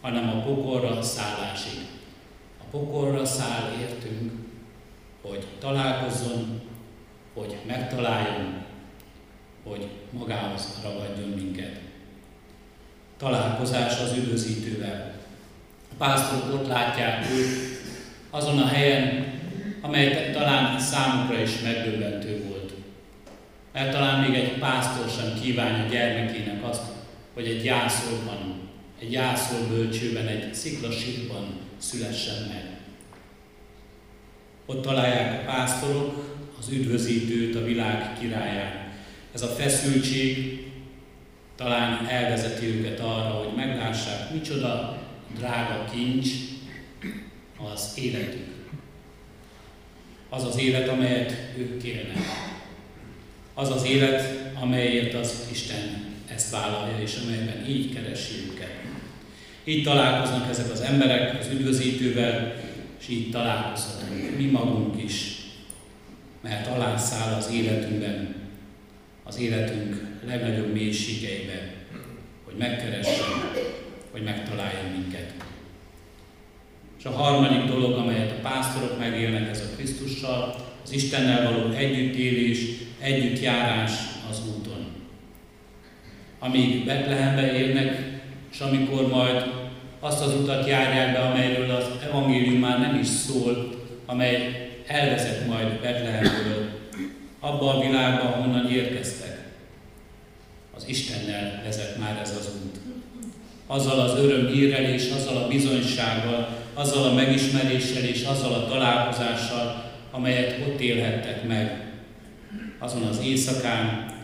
hanem 0.00 0.29
a 0.29 0.42
pokorra 0.42 1.02
szállásig. 1.02 1.79
A 2.61 2.64
pokorra 2.70 3.24
száll 3.24 3.72
értünk, 3.81 4.33
hogy 5.22 5.46
találkozzon, 5.59 6.61
hogy 7.35 7.57
megtaláljon, 7.66 8.64
hogy 9.64 9.88
magához 10.11 10.81
ragadjon 10.83 11.29
minket. 11.29 11.81
Találkozás 13.16 14.00
az 14.00 14.12
üdvözítővel. 14.16 15.14
A 15.92 15.94
pásztorok 15.98 16.61
ott 16.61 16.68
látják 16.68 17.31
őt 17.31 17.48
azon 18.31 18.59
a 18.59 18.66
helyen, 18.66 19.35
amely 19.81 20.31
talán 20.33 20.79
számukra 20.79 21.40
is 21.40 21.61
megdöbbentő 21.61 22.44
volt. 22.48 22.72
Mert 23.72 23.90
talán 23.90 24.20
még 24.20 24.35
egy 24.40 24.59
pásztor 24.59 25.09
sem 25.09 25.40
kívánja 25.40 25.88
gyermekének 25.88 26.64
azt, 26.64 26.96
hogy 27.37 27.46
egy 27.46 27.64
jászolban, 27.64 28.68
egy 29.01 29.12
jászol 29.12 29.66
bölcsőben, 29.68 30.27
egy 30.27 30.55
sziklasírban 30.55 31.46
szülessen 31.79 32.49
meg. 32.49 32.64
Ott 34.66 34.83
találják 34.83 35.40
a 35.40 35.44
pásztorok 35.44 36.38
az 36.59 36.68
üdvözítőt, 36.68 37.55
a 37.55 37.64
világ 37.64 38.18
királyát. 38.18 38.88
Ez 39.35 39.42
a 39.42 39.46
feszültség 39.46 40.64
talán 41.57 42.07
elvezeti 42.07 42.66
őket 42.66 43.01
arra, 43.01 43.31
hogy 43.31 43.57
meglássák, 43.57 44.33
micsoda 44.33 44.99
drága 45.38 45.85
kincs 45.94 46.29
az 47.72 47.92
életük. 47.99 48.55
Az 50.29 50.44
az 50.44 50.59
élet, 50.59 50.88
amelyet 50.88 51.33
ők 51.59 51.83
kérnek. 51.83 52.18
Az 53.55 53.70
az 53.70 53.85
élet, 53.85 54.53
amelyért 54.61 55.14
az 55.14 55.49
Isten 55.51 56.06
ezt 56.37 56.51
vállalja, 56.51 56.99
és 57.03 57.18
amelyben 57.25 57.66
így 57.68 57.94
keresi 57.94 58.35
őket. 58.51 58.75
Így 59.64 59.83
találkoznak 59.83 60.51
ezek 60.51 60.70
az 60.72 60.81
emberek 60.81 61.38
az 61.38 61.46
üdvözítővel, 61.53 62.55
és 63.01 63.09
így 63.09 63.31
találkozhatunk 63.31 64.37
mi 64.37 64.44
magunk 64.44 65.03
is, 65.03 65.37
mert 66.42 66.66
alá 66.66 66.96
száll 66.96 67.35
az 67.35 67.51
életünkben, 67.53 68.35
az 69.25 69.38
életünk 69.38 70.07
legnagyobb 70.27 70.72
mélységeibe, 70.72 71.72
hogy 72.44 72.55
megkeressen, 72.59 73.53
hogy 74.11 74.22
megtaláljon 74.22 74.90
minket. 75.01 75.35
És 76.99 77.05
a 77.05 77.11
harmadik 77.11 77.64
dolog, 77.64 77.92
amelyet 77.92 78.31
a 78.31 78.49
pásztorok 78.49 78.99
megélnek, 78.99 79.51
ez 79.51 79.61
a 79.61 79.77
Krisztussal, 79.77 80.57
az 80.85 80.92
Istennel 80.92 81.53
való 81.53 81.70
együttélés, 81.70 82.59
együttjárás. 83.01 83.92
Amíg 86.38 86.85
Betlehembe 86.85 87.53
élnek, 87.53 88.18
és 88.53 88.61
amikor 88.61 89.09
majd 89.09 89.44
azt 90.01 90.22
az 90.22 90.35
utat 90.35 90.68
járják 90.68 91.12
be, 91.12 91.18
amelyről 91.18 91.70
az 91.70 91.85
evangélium 92.09 92.61
már 92.61 92.81
nem 92.81 92.99
is 92.99 93.07
szól, 93.07 93.75
amely 94.07 94.68
elvezet 94.87 95.46
majd 95.46 95.81
Betlehemből, 95.81 96.68
abba 97.40 97.75
a 97.75 97.81
világba, 97.81 98.25
honnan 98.25 98.70
érkeztek. 98.70 99.44
Az 100.77 100.85
Istennel 100.88 101.62
vezet 101.64 101.99
már 101.99 102.18
ez 102.22 102.37
az 102.38 102.51
út. 102.64 102.77
Azzal 103.66 104.01
az 104.01 104.18
örömhírrel 104.18 104.85
és 104.85 105.11
azzal 105.11 105.37
a 105.37 105.49
bizonysággal, 105.49 106.49
azzal 106.75 107.05
a 107.05 107.14
megismeréssel 107.14 108.03
és 108.03 108.25
azzal 108.25 108.53
a 108.53 108.68
találkozással, 108.68 109.85
amelyet 110.11 110.59
ott 110.66 110.81
élhettek 110.81 111.46
meg. 111.46 111.85
Azon 112.79 113.03
az 113.03 113.20
éjszakán, 113.25 114.14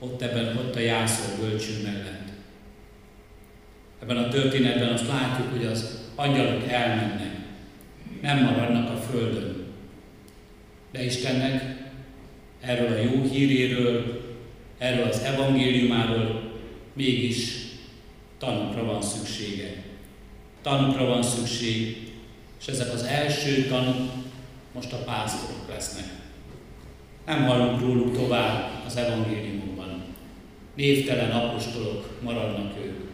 ott 0.00 0.22
ebben, 0.22 0.56
ott 0.56 0.76
a 0.76 0.80
jászol 0.80 1.46
bölcső 1.46 1.82
mellett. 1.82 2.28
Ebben 4.02 4.16
a 4.16 4.28
történetben 4.28 4.92
azt 4.92 5.06
látjuk, 5.06 5.50
hogy 5.50 5.64
az 5.64 5.98
angyalok 6.14 6.68
elmennek, 6.68 7.36
nem 8.22 8.42
maradnak 8.42 8.90
a 8.90 9.00
földön. 9.00 9.66
De 10.92 11.04
Istennek 11.04 11.76
erről 12.60 12.92
a 12.92 13.00
jó 13.00 13.22
híréről, 13.22 14.20
erről 14.78 15.06
az 15.06 15.18
evangéliumáról 15.18 16.52
mégis 16.92 17.68
tanukra 18.38 18.84
van 18.84 19.02
szüksége. 19.02 19.82
Tanukra 20.62 21.04
van 21.04 21.22
szükség, 21.22 21.96
és 22.60 22.66
ezek 22.66 22.92
az 22.92 23.02
első 23.02 23.66
tanuk 23.66 24.10
most 24.74 24.92
a 24.92 24.96
pásztorok 24.96 25.68
lesznek. 25.68 26.04
Nem 27.26 27.44
hallunk 27.44 27.80
róluk 27.80 28.16
tovább 28.16 28.70
az 28.86 28.96
evangéliumokban. 28.96 29.69
Névtelen 30.80 31.30
apostolok 31.30 32.20
maradnak 32.22 32.72
ők. 32.84 33.08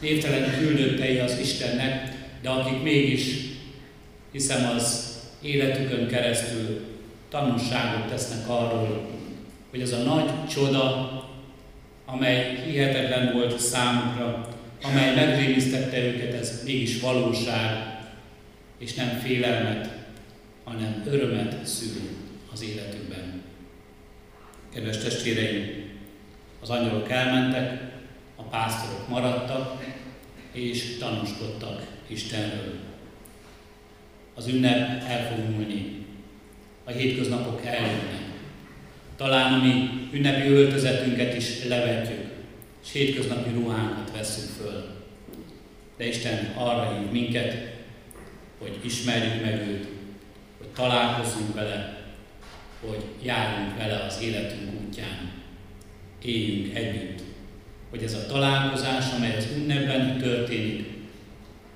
Névtelen 0.00 0.58
küldöttei 0.58 1.18
az 1.18 1.38
Istennek, 1.38 2.14
de 2.42 2.48
akik 2.48 2.82
mégis, 2.82 3.34
hiszem 4.32 4.76
az 4.76 5.14
életükön 5.42 6.08
keresztül 6.08 6.84
tanulságot 7.28 8.08
tesznek 8.08 8.48
arról, 8.48 9.06
hogy 9.70 9.82
az 9.82 9.92
a 9.92 10.02
nagy 10.02 10.46
csoda, 10.48 11.10
amely 12.06 12.62
hihetetlen 12.70 13.32
volt 13.32 13.60
számukra, 13.60 14.48
amely 14.82 15.14
megrémisztette 15.14 15.98
őket, 15.98 16.34
ez 16.34 16.62
mégis 16.64 17.00
valóság, 17.00 17.98
és 18.78 18.94
nem 18.94 19.08
félelmet, 19.08 19.88
hanem 20.64 21.02
örömet 21.06 21.66
szül 21.66 22.00
az 22.52 22.62
életükben. 22.62 23.42
Kedves 24.74 24.98
testvéreim, 24.98 25.85
az 26.60 26.70
angyalok 26.70 27.10
elmentek, 27.10 27.80
a 28.36 28.42
pásztorok 28.42 29.08
maradtak, 29.08 29.84
és 30.52 30.96
tanúskodtak 30.98 31.86
Istenről. 32.06 32.74
Az 34.34 34.46
ünnep 34.46 35.02
el 35.08 35.28
fog 35.28 35.50
múlni, 35.50 36.06
a 36.84 36.90
hétköznapok 36.90 37.64
eljönnek. 37.64 38.24
Talán 39.16 39.52
a 39.52 39.64
mi 39.64 39.88
ünnepi 40.12 40.48
öltözetünket 40.48 41.36
is 41.36 41.64
levetjük, 41.64 42.24
és 42.84 42.92
hétköznapi 42.92 43.50
ruhánkat 43.50 44.10
veszünk 44.16 44.50
föl. 44.50 44.84
De 45.96 46.06
Isten 46.06 46.52
arra 46.56 46.98
hív 46.98 47.10
minket, 47.10 47.74
hogy 48.58 48.78
ismerjük 48.84 49.44
meg 49.44 49.68
őt, 49.68 49.86
hogy 50.58 50.68
találkozzunk 50.74 51.54
vele, 51.54 52.04
hogy 52.80 53.04
járjunk 53.22 53.76
vele 53.78 54.04
az 54.04 54.20
életünk 54.22 54.70
útján, 54.80 55.35
éljünk 56.22 56.74
együtt, 56.74 57.22
hogy 57.90 58.02
ez 58.02 58.14
a 58.14 58.26
találkozás, 58.26 59.04
amely 59.16 59.36
az 59.36 59.48
ünnepben 59.56 60.18
történik, 60.18 60.84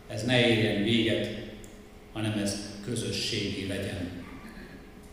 ez 0.09 0.24
ne 0.24 0.48
érjen 0.48 0.83
véget, 0.83 1.38
hanem 2.12 2.38
ez 2.42 2.79
közösségi 2.85 3.66
legyen. 3.66 4.11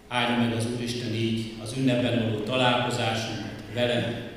Áldja 0.08 0.38
meg 0.38 0.58
az 0.58 0.68
Úristen 0.76 1.14
így 1.14 1.54
az 1.64 1.74
ünnepben 1.78 2.24
való 2.24 2.40
találkozásunkat 2.44 3.64
vele, 3.74 4.32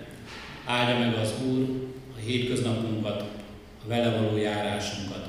áldja 0.65 0.99
meg 0.99 1.15
az 1.15 1.33
Úr 1.47 1.89
a 2.17 2.21
hétköznapunkat, 2.21 3.21
a 3.85 3.89
vele 3.89 4.11
való 4.11 4.37
járásunkat. 4.37 5.29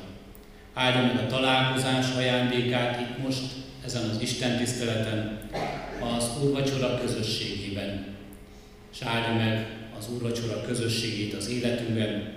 Áldja 0.73 1.01
meg 1.01 1.23
a 1.23 1.27
találkozás 1.27 2.15
ajándékát 2.15 2.99
itt 3.01 3.23
most, 3.23 3.43
ezen 3.85 4.09
az 4.09 4.21
Isten 4.21 4.57
tiszteleten, 4.57 5.39
az 6.15 6.29
Úrvacsora 6.43 6.99
közösségében. 6.99 8.05
És 8.93 9.01
áldja 9.01 9.33
meg 9.33 9.67
az 9.99 10.09
Úrvacsora 10.13 10.61
közösségét 10.61 11.33
az 11.33 11.49
életünkben, 11.49 12.33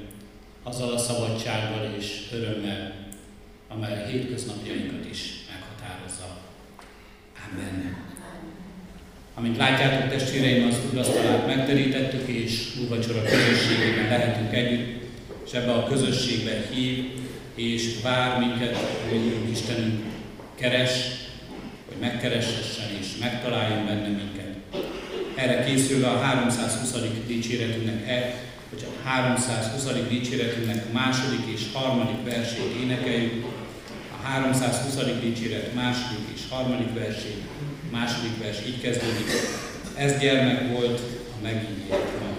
azzal 0.62 0.92
a 0.92 0.98
szabadsággal 0.98 1.94
és 1.98 2.20
örömmel, 2.32 2.92
amely 3.68 4.02
a 4.02 4.06
hétköznapjainkat 4.06 5.10
is 5.10 5.20
meghatározza. 5.50 6.38
Amen. 7.50 7.96
Amint 9.34 9.56
látjátok, 9.56 10.10
testvéreim, 10.10 10.66
az 10.68 10.76
úrasztalát 10.92 11.46
megterítettük, 11.46 12.28
és 12.28 12.76
úrvacsora 12.80 13.22
közösségében 13.22 14.08
lehetünk 14.08 14.52
együtt, 14.52 15.02
és 15.46 15.52
ebbe 15.52 15.72
a 15.72 15.84
közösségbe 15.84 16.66
hív, 16.70 17.04
és 17.54 18.00
vár 18.02 18.38
minket, 18.38 18.76
hogy 19.08 19.50
Istenünk 19.50 20.04
keres, 20.54 20.90
hogy 21.88 21.96
megkeressessen 22.00 22.88
és 23.00 23.06
megtaláljon 23.20 23.86
benne 23.86 24.08
minket. 24.08 24.33
Erre 25.34 25.64
készülve 25.64 26.08
a 26.08 26.18
320. 26.18 26.94
dicséretünknek, 27.26 28.08
e, 28.08 28.34
hogy 28.70 28.86
a 29.04 29.08
320. 29.08 30.08
dicséretünknek 30.08 30.92
második 30.92 31.46
és 31.54 31.62
harmadik 31.72 32.24
versét 32.24 32.74
énekeljük, 32.82 33.44
a 34.22 34.26
320. 34.26 34.94
dicséret 35.20 35.74
második 35.74 36.26
és 36.34 36.40
harmadik 36.50 36.94
versét, 36.94 37.42
második 37.90 38.38
vers 38.42 38.58
így 38.66 38.80
kezdődik. 38.80 39.26
Ez 39.96 40.18
gyermek 40.18 40.72
volt 40.72 41.00
a 41.30 41.42
megígért 41.42 42.20
ma. 42.20 42.33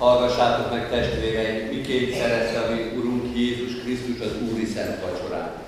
Hallgassátok 0.00 0.70
meg 0.70 0.90
testvéreim, 0.90 1.68
miként 1.68 2.14
szerezte 2.14 2.58
a 2.58 2.70
mi 2.70 2.98
Urunk 2.98 3.36
Jézus 3.36 3.82
Krisztus 3.82 4.20
az 4.20 4.32
Úri 4.52 4.64
Szent 4.64 5.00
Vacsorát. 5.00 5.58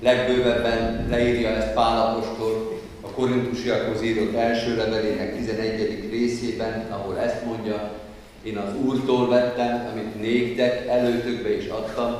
Legbővebben 0.00 1.06
leírja 1.10 1.48
ezt 1.48 1.72
Pálapostól 1.72 2.80
a 3.00 3.06
korintusiakhoz 3.06 4.02
írott 4.02 4.34
első 4.34 4.76
levelének 4.76 5.36
11. 5.36 6.08
részében, 6.10 6.86
ahol 6.90 7.18
ezt 7.18 7.44
mondja, 7.44 7.90
én 8.42 8.56
az 8.56 8.74
Úrtól 8.84 9.28
vettem, 9.28 9.88
amit 9.92 10.20
néktek, 10.20 10.86
előtökbe 10.88 11.56
is 11.56 11.66
adtam, 11.66 12.16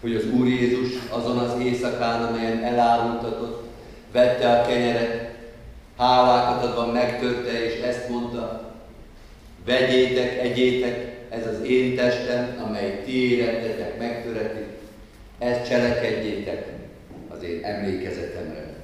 hogy 0.00 0.14
az 0.14 0.24
Úr 0.38 0.46
Jézus 0.46 0.88
azon 1.10 1.38
az 1.38 1.60
éjszakán, 1.60 2.22
amelyen 2.22 2.62
elárultatott, 2.64 3.68
vette 4.12 4.50
a 4.50 4.66
kenyeret, 4.66 5.34
hálákat 5.98 6.64
adva 6.64 6.92
megtörte, 6.92 7.64
és 7.64 7.80
ezt 7.80 8.08
mondta, 8.08 8.65
Vegyétek, 9.66 10.38
egyétek, 10.38 11.16
ez 11.28 11.46
az 11.46 11.62
én 11.62 11.96
testem, 11.96 12.62
amely 12.66 13.02
ti 13.04 13.32
életetek 13.32 13.98
megtöreti, 13.98 14.64
ezt 15.38 15.68
cselekedjétek 15.68 16.66
az 17.28 17.42
én 17.42 17.64
emlékezetemre. 17.64 18.74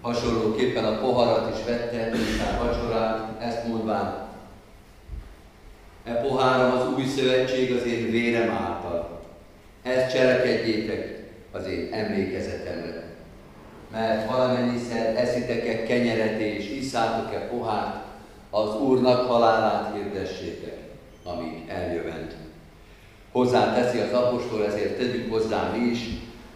Hasonlóképpen 0.00 0.84
a 0.84 0.98
poharat 0.98 1.58
is 1.58 1.64
vette, 1.64 2.10
a 2.58 2.64
vacsorán, 2.64 3.36
ezt 3.40 3.66
mondván, 3.66 4.28
e 6.04 6.12
poháram 6.12 6.78
az 6.78 6.88
új 6.96 7.04
szövetség 7.04 7.72
az 7.72 7.86
én 7.86 8.10
vérem 8.10 8.50
által. 8.50 9.20
Ezt 9.82 10.14
cselekedjétek 10.14 11.18
az 11.52 11.66
én 11.66 11.88
emlékezetemre. 11.92 13.04
Mert 13.92 14.30
valamennyiszer 14.30 15.16
eszitek-e 15.16 15.82
kenyeret 15.82 16.40
és 16.40 16.70
iszátok-e 16.70 17.38
pohárt, 17.38 18.07
az 18.50 18.80
Úrnak 18.80 19.26
halálát 19.26 19.94
hirdessétek, 19.94 20.78
amíg 21.24 21.62
eljövend. 21.68 22.36
Hozzá 23.32 23.74
teszi 23.74 23.98
az 23.98 24.12
apostol, 24.12 24.64
ezért 24.64 24.98
tegyük 24.98 25.32
hozzá 25.32 25.74
mi 25.76 25.84
is, 25.84 25.98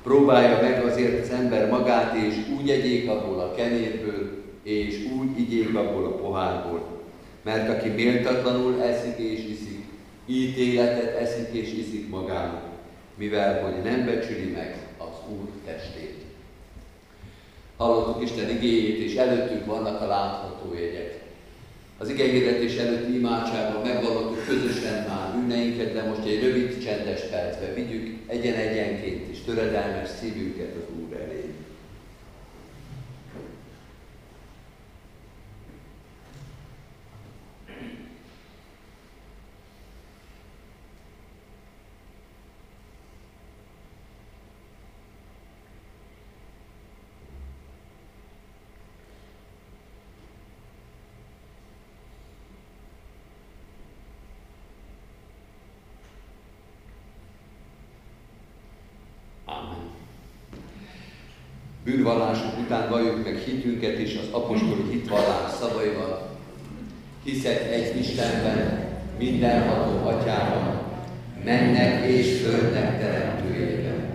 próbálja 0.02 0.62
meg 0.62 0.84
azért 0.84 1.22
az 1.22 1.30
ember 1.30 1.68
magát, 1.68 2.14
és 2.14 2.34
úgy 2.58 2.70
egyék 2.70 3.10
abból 3.10 3.40
a 3.40 3.54
kenyérből, 3.54 4.42
és 4.62 5.04
úgy 5.18 5.38
igyék 5.38 5.74
abból 5.76 6.04
a 6.04 6.16
pohárból. 6.16 7.00
Mert 7.42 7.68
aki 7.68 7.88
méltatlanul 7.88 8.82
eszik 8.82 9.18
és 9.18 9.38
iszik, 9.38 9.84
ítéletet 10.26 11.16
eszik 11.16 11.48
és 11.50 11.72
iszik 11.72 12.08
magának, 12.08 12.64
mivel 13.14 13.62
hogy 13.62 13.82
nem 13.82 14.04
becsüli 14.04 14.50
meg 14.50 14.86
az 14.98 15.30
Úr 15.30 15.48
testét. 15.64 16.20
Hallottuk 17.76 18.22
Isten 18.22 18.50
igéjét, 18.50 18.98
és 18.98 19.14
előttünk 19.14 19.66
vannak 19.66 20.00
a 20.00 20.06
látható 20.06 20.74
jegyek. 20.74 21.21
Az 22.02 22.08
igényhirdetés 22.08 22.76
előtti 22.76 23.14
imádságban 23.14 23.82
megvallottuk 23.82 24.46
közösen 24.46 25.06
már 25.08 25.34
bűneinket, 25.34 25.92
de 25.92 26.02
most 26.02 26.26
egy 26.26 26.42
rövid, 26.42 26.84
csendes 26.84 27.20
percbe 27.20 27.72
vigyük 27.74 28.18
egyen-egyenként 28.26 29.30
is 29.30 29.40
töredelmes 29.40 30.08
szívünket 30.20 30.74
az 30.76 30.94
Úr 31.00 31.16
elé. 31.16 31.54
Bűnvallásunk 61.84 62.58
után 62.58 62.88
valljuk 62.88 63.24
meg 63.24 63.36
hitünket 63.36 63.98
is 63.98 64.16
az 64.16 64.28
apostoli 64.30 64.90
hitvallás 64.90 65.50
szavaival. 65.60 66.30
Hiszek 67.24 67.72
egy 67.72 67.98
Istenben, 67.98 68.90
mindenható 69.18 70.08
atyában, 70.08 70.80
mennek 71.44 72.06
és 72.06 72.40
földnek 72.40 73.00
teremtőjében, 73.00 74.10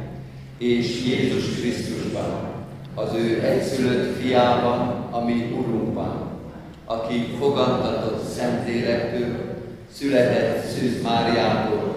és 0.58 1.06
Jézus 1.06 1.60
Krisztusban, 1.60 2.56
az 2.96 3.14
ő 3.14 3.44
egyszülött 3.44 4.22
fiában, 4.22 5.08
ami 5.12 5.56
Urunkban, 5.60 6.28
aki 6.86 7.36
fogantatott 7.40 8.30
Szentlélektől, 8.30 9.36
született 9.94 10.66
Szűz 10.66 11.02
Máriától, 11.04 11.96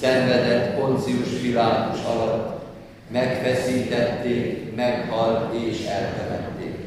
szenvedett 0.00 0.78
Poncius 0.78 1.28
Pilátus 1.28 2.04
alatt, 2.04 2.53
megfeszítették, 3.08 4.74
meghalt 4.76 5.54
és 5.54 5.84
eltemették. 5.84 6.78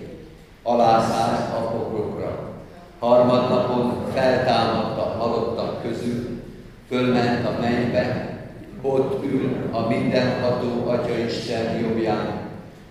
Alászállt 0.63 1.53
a 1.53 1.59
pokrokra. 1.59 2.55
Harmadnapon 2.99 4.11
feltámadt 4.13 4.97
a 4.97 5.15
halottak 5.17 5.81
közül, 5.81 6.41
fölment 6.89 7.45
a 7.45 7.59
mennybe, 7.61 8.37
ott 8.81 9.23
ül 9.25 9.69
a 9.71 9.87
mindenható 9.87 10.89
Atya 10.89 11.17
Isten 11.17 11.79
jobbján, 11.79 12.39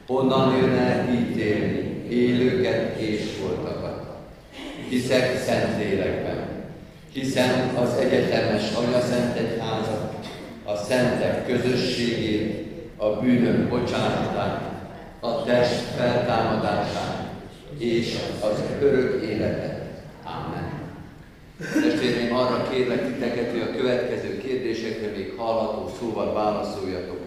onnan 0.06 0.56
jön 0.56 0.78
el 0.78 1.08
ítélni 1.08 2.04
élőket 2.08 3.00
és 3.00 3.20
voltakat. 3.40 4.04
Hiszek 4.88 5.42
szent 5.46 5.78
lélekben, 5.78 6.44
hiszen 7.12 7.70
az 7.74 7.98
egyetemes 7.98 8.62
Anya 8.74 9.00
Szent 9.00 9.36
Egyházat, 9.36 10.14
a 10.64 10.76
szentek 10.76 11.46
közösségét, 11.46 12.65
a 12.96 13.10
bűnök 13.20 13.68
bocsánatát, 13.68 14.74
a 15.20 15.44
test 15.44 15.80
feltámadását 15.96 17.28
és 17.78 18.16
az 18.40 18.62
örök 18.80 19.22
életet. 19.22 19.80
Amen. 20.24 20.72
Testvéreim, 21.58 22.36
arra 22.36 22.68
kérlek 22.70 23.06
titeket, 23.06 23.50
hogy 23.50 23.60
a 23.60 23.76
következő 23.76 24.38
kérdésekre 24.38 25.10
még 25.16 25.32
hallható 25.36 25.92
szóval 25.98 26.32
válaszoljatok. 26.32 27.20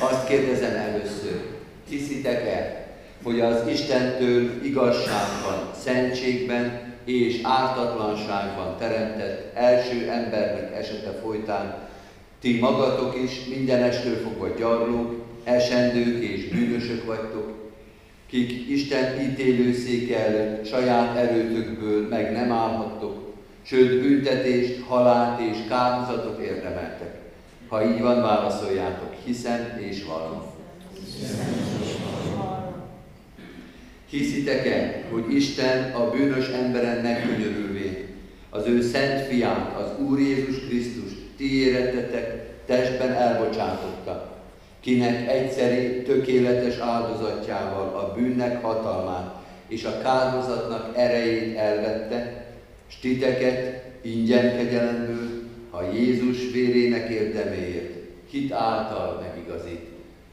Azt 0.00 0.26
kérdezem 0.26 0.76
először, 0.76 1.40
hiszitek-e, 1.88 2.86
hogy 3.22 3.40
az 3.40 3.66
Istentől 3.66 4.64
igazságban, 4.64 5.70
szentségben 5.82 6.94
és 7.04 7.40
ártatlanságban 7.42 8.76
teremtett 8.78 9.56
első 9.56 10.08
embernek 10.10 10.76
esete 10.76 11.10
folytán 11.22 11.87
ti 12.40 12.58
magatok 12.58 13.22
is 13.22 13.44
mindenestől 13.44 14.16
fogva 14.16 14.48
gyarlók, 14.58 15.14
esendők 15.44 16.22
és 16.22 16.48
bűnösök 16.48 17.04
vagytok, 17.04 17.52
kik 18.26 18.68
Isten 18.68 19.20
ítélőszéke 19.20 20.26
előtt 20.26 20.66
saját 20.66 21.16
erőtökből 21.16 22.08
meg 22.08 22.32
nem 22.32 22.52
állhattok, 22.52 23.34
sőt 23.62 24.02
büntetést, 24.02 24.82
halált 24.86 25.40
és 25.40 25.56
kárhozatot 25.68 26.38
érdemeltek. 26.38 27.16
Ha 27.68 27.84
így 27.84 28.00
van, 28.00 28.20
válaszoljátok, 28.22 29.14
hiszem 29.24 29.82
és 29.88 30.04
vallom. 30.04 30.42
Hiszitek-e, 34.10 35.04
hogy 35.10 35.34
Isten 35.34 35.92
a 35.94 36.10
bűnös 36.10 36.48
emberen 36.48 37.02
megkönyörülvén 37.02 38.06
az 38.50 38.66
ő 38.66 38.82
szent 38.82 39.26
fiát, 39.26 39.76
az 39.76 40.06
Úr 40.06 40.18
Jézus 40.18 40.60
Krisztus 40.66 41.12
ti 41.38 41.66
érettetek, 41.66 42.46
testben 42.66 43.12
elbocsátotta, 43.12 44.36
kinek 44.80 45.28
egyszeri, 45.28 46.02
tökéletes 46.02 46.78
áldozatjával 46.78 47.94
a 47.98 48.12
bűnnek 48.14 48.62
hatalmát 48.62 49.34
és 49.68 49.84
a 49.84 49.98
kárhozatnak 50.02 50.96
erejét 50.96 51.56
elvette, 51.56 52.46
s 52.86 52.98
titeket 53.00 53.84
ingyen 54.02 54.56
kegyelemből, 54.56 55.42
ha 55.70 55.92
Jézus 55.92 56.50
vérének 56.52 57.08
érdeméért, 57.08 57.94
hit 58.30 58.52
által 58.52 59.20
megigazít. 59.20 59.86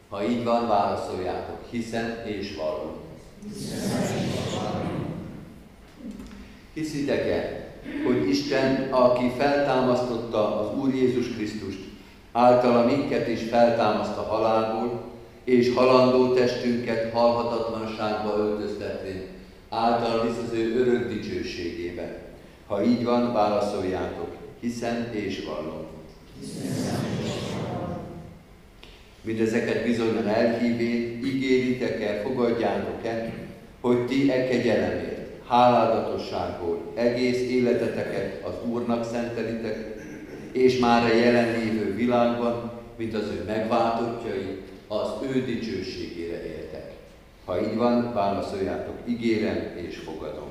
Ha 0.09 0.23
így 0.23 0.43
van, 0.43 0.67
válaszoljátok, 0.67 1.59
hiszem 1.69 2.21
és 2.25 2.55
vallom. 2.55 2.95
Hiszitek-e, 6.73 7.64
hogy 8.05 8.29
Isten, 8.29 8.87
aki 8.91 9.31
feltámasztotta 9.37 10.59
az 10.59 10.77
Úr 10.77 10.93
Jézus 10.93 11.27
Krisztust, 11.27 11.79
általa 12.31 12.85
minket 12.85 13.27
is 13.27 13.41
feltámaszt 13.49 14.17
a 14.17 14.21
halálból, 14.21 15.01
és 15.43 15.73
halandó 15.73 16.33
testünket 16.33 17.13
halhatatlanságba 17.13 18.37
öltöztetvén, 18.37 19.21
által 19.69 20.27
visz 20.27 20.37
az 20.47 20.53
ő 20.53 20.79
örök 20.79 21.13
dicsőségébe. 21.13 22.23
Ha 22.67 22.83
így 22.83 23.03
van, 23.03 23.33
válaszoljátok, 23.33 24.35
hiszem 24.59 25.07
és 25.11 25.43
vallom. 25.45 25.85
Mindezeket 29.21 29.83
bizonyan 29.83 30.27
elhívén, 30.27 31.25
ígéritek-e, 31.25 32.21
fogadjátok-e, 32.21 33.33
hogy 33.81 34.05
ti 34.05 34.31
e 34.31 34.47
kegyelemért, 34.47 35.14
háládatosságból 35.47 36.91
egész 36.95 37.39
életeteket 37.39 38.45
az 38.45 38.53
Úrnak 38.69 39.03
szentelitek, 39.03 39.95
és 40.51 40.79
már 40.79 41.03
a 41.03 41.15
jelenlévő 41.15 41.95
világban, 41.95 42.71
mint 42.97 43.13
az 43.13 43.23
ő 43.23 43.43
megváltottjai, 43.47 44.61
az 44.87 45.07
ő 45.33 45.43
dicsőségére 45.45 46.45
éltek. 46.45 46.91
Ha 47.45 47.61
így 47.61 47.75
van, 47.75 48.13
válaszoljátok, 48.13 48.95
ígérem 49.05 49.57
és 49.87 49.97
fogadom. 49.97 50.47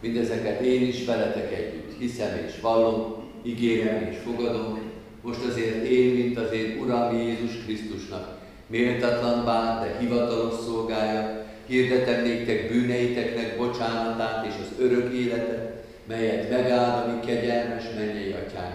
Mindezeket 0.00 0.60
én 0.60 0.86
is 0.86 1.04
veletek 1.04 1.52
együtt 1.52 1.98
hiszem 1.98 2.44
és 2.46 2.60
vallom, 2.60 3.14
ígérem 3.42 4.08
és 4.10 4.16
fogadom, 4.24 4.78
most 5.22 5.44
azért 5.44 5.84
én, 5.84 6.14
mint 6.14 6.38
az 6.38 6.52
én 6.52 6.78
Uram 6.82 7.16
Jézus 7.16 7.64
Krisztusnak, 7.64 8.38
méltatlan 8.66 9.44
bár, 9.44 9.86
de 9.86 9.96
hivatalos 9.98 10.54
szolgája, 10.54 11.44
hirdetem 11.66 12.22
néktek 12.22 12.68
bűneiteknek 12.68 13.56
bocsánatát 13.56 14.46
és 14.46 14.54
az 14.60 14.84
örök 14.84 15.12
életet, 15.12 15.84
melyet 16.06 16.50
megáld 16.50 17.08
a 17.08 17.12
mi 17.12 17.26
kegyelmes 17.26 17.84
mennyei 17.96 18.32
atyánk, 18.32 18.74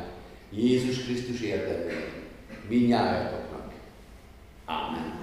Jézus 0.51 1.03
Krisztus 1.03 1.41
érdemében, 1.41 2.03
minnyájatoknak. 2.67 3.71
Ámen. 4.65 5.13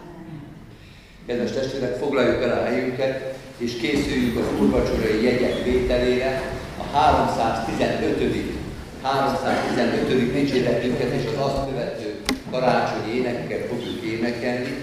Kedves 1.27 1.53
testvérek, 1.53 1.97
foglaljuk 1.97 2.43
el 2.43 2.59
a 2.59 2.65
helyünket, 2.65 3.35
és 3.59 3.77
készüljünk 3.77 4.37
az 4.37 4.61
úrvacsorai 4.61 5.23
jegyek 5.23 5.65
vételére, 5.65 6.43
a 6.79 6.97
315. 6.97 8.55
315. 9.03 10.33
dicséretünket 10.33 11.13
és 11.13 11.25
az 11.27 11.45
azt 11.45 11.69
követő 11.69 12.21
karácsonyi 12.51 13.17
énekkel 13.17 13.67
fogjuk 13.69 14.03
énekelni. 14.03 14.75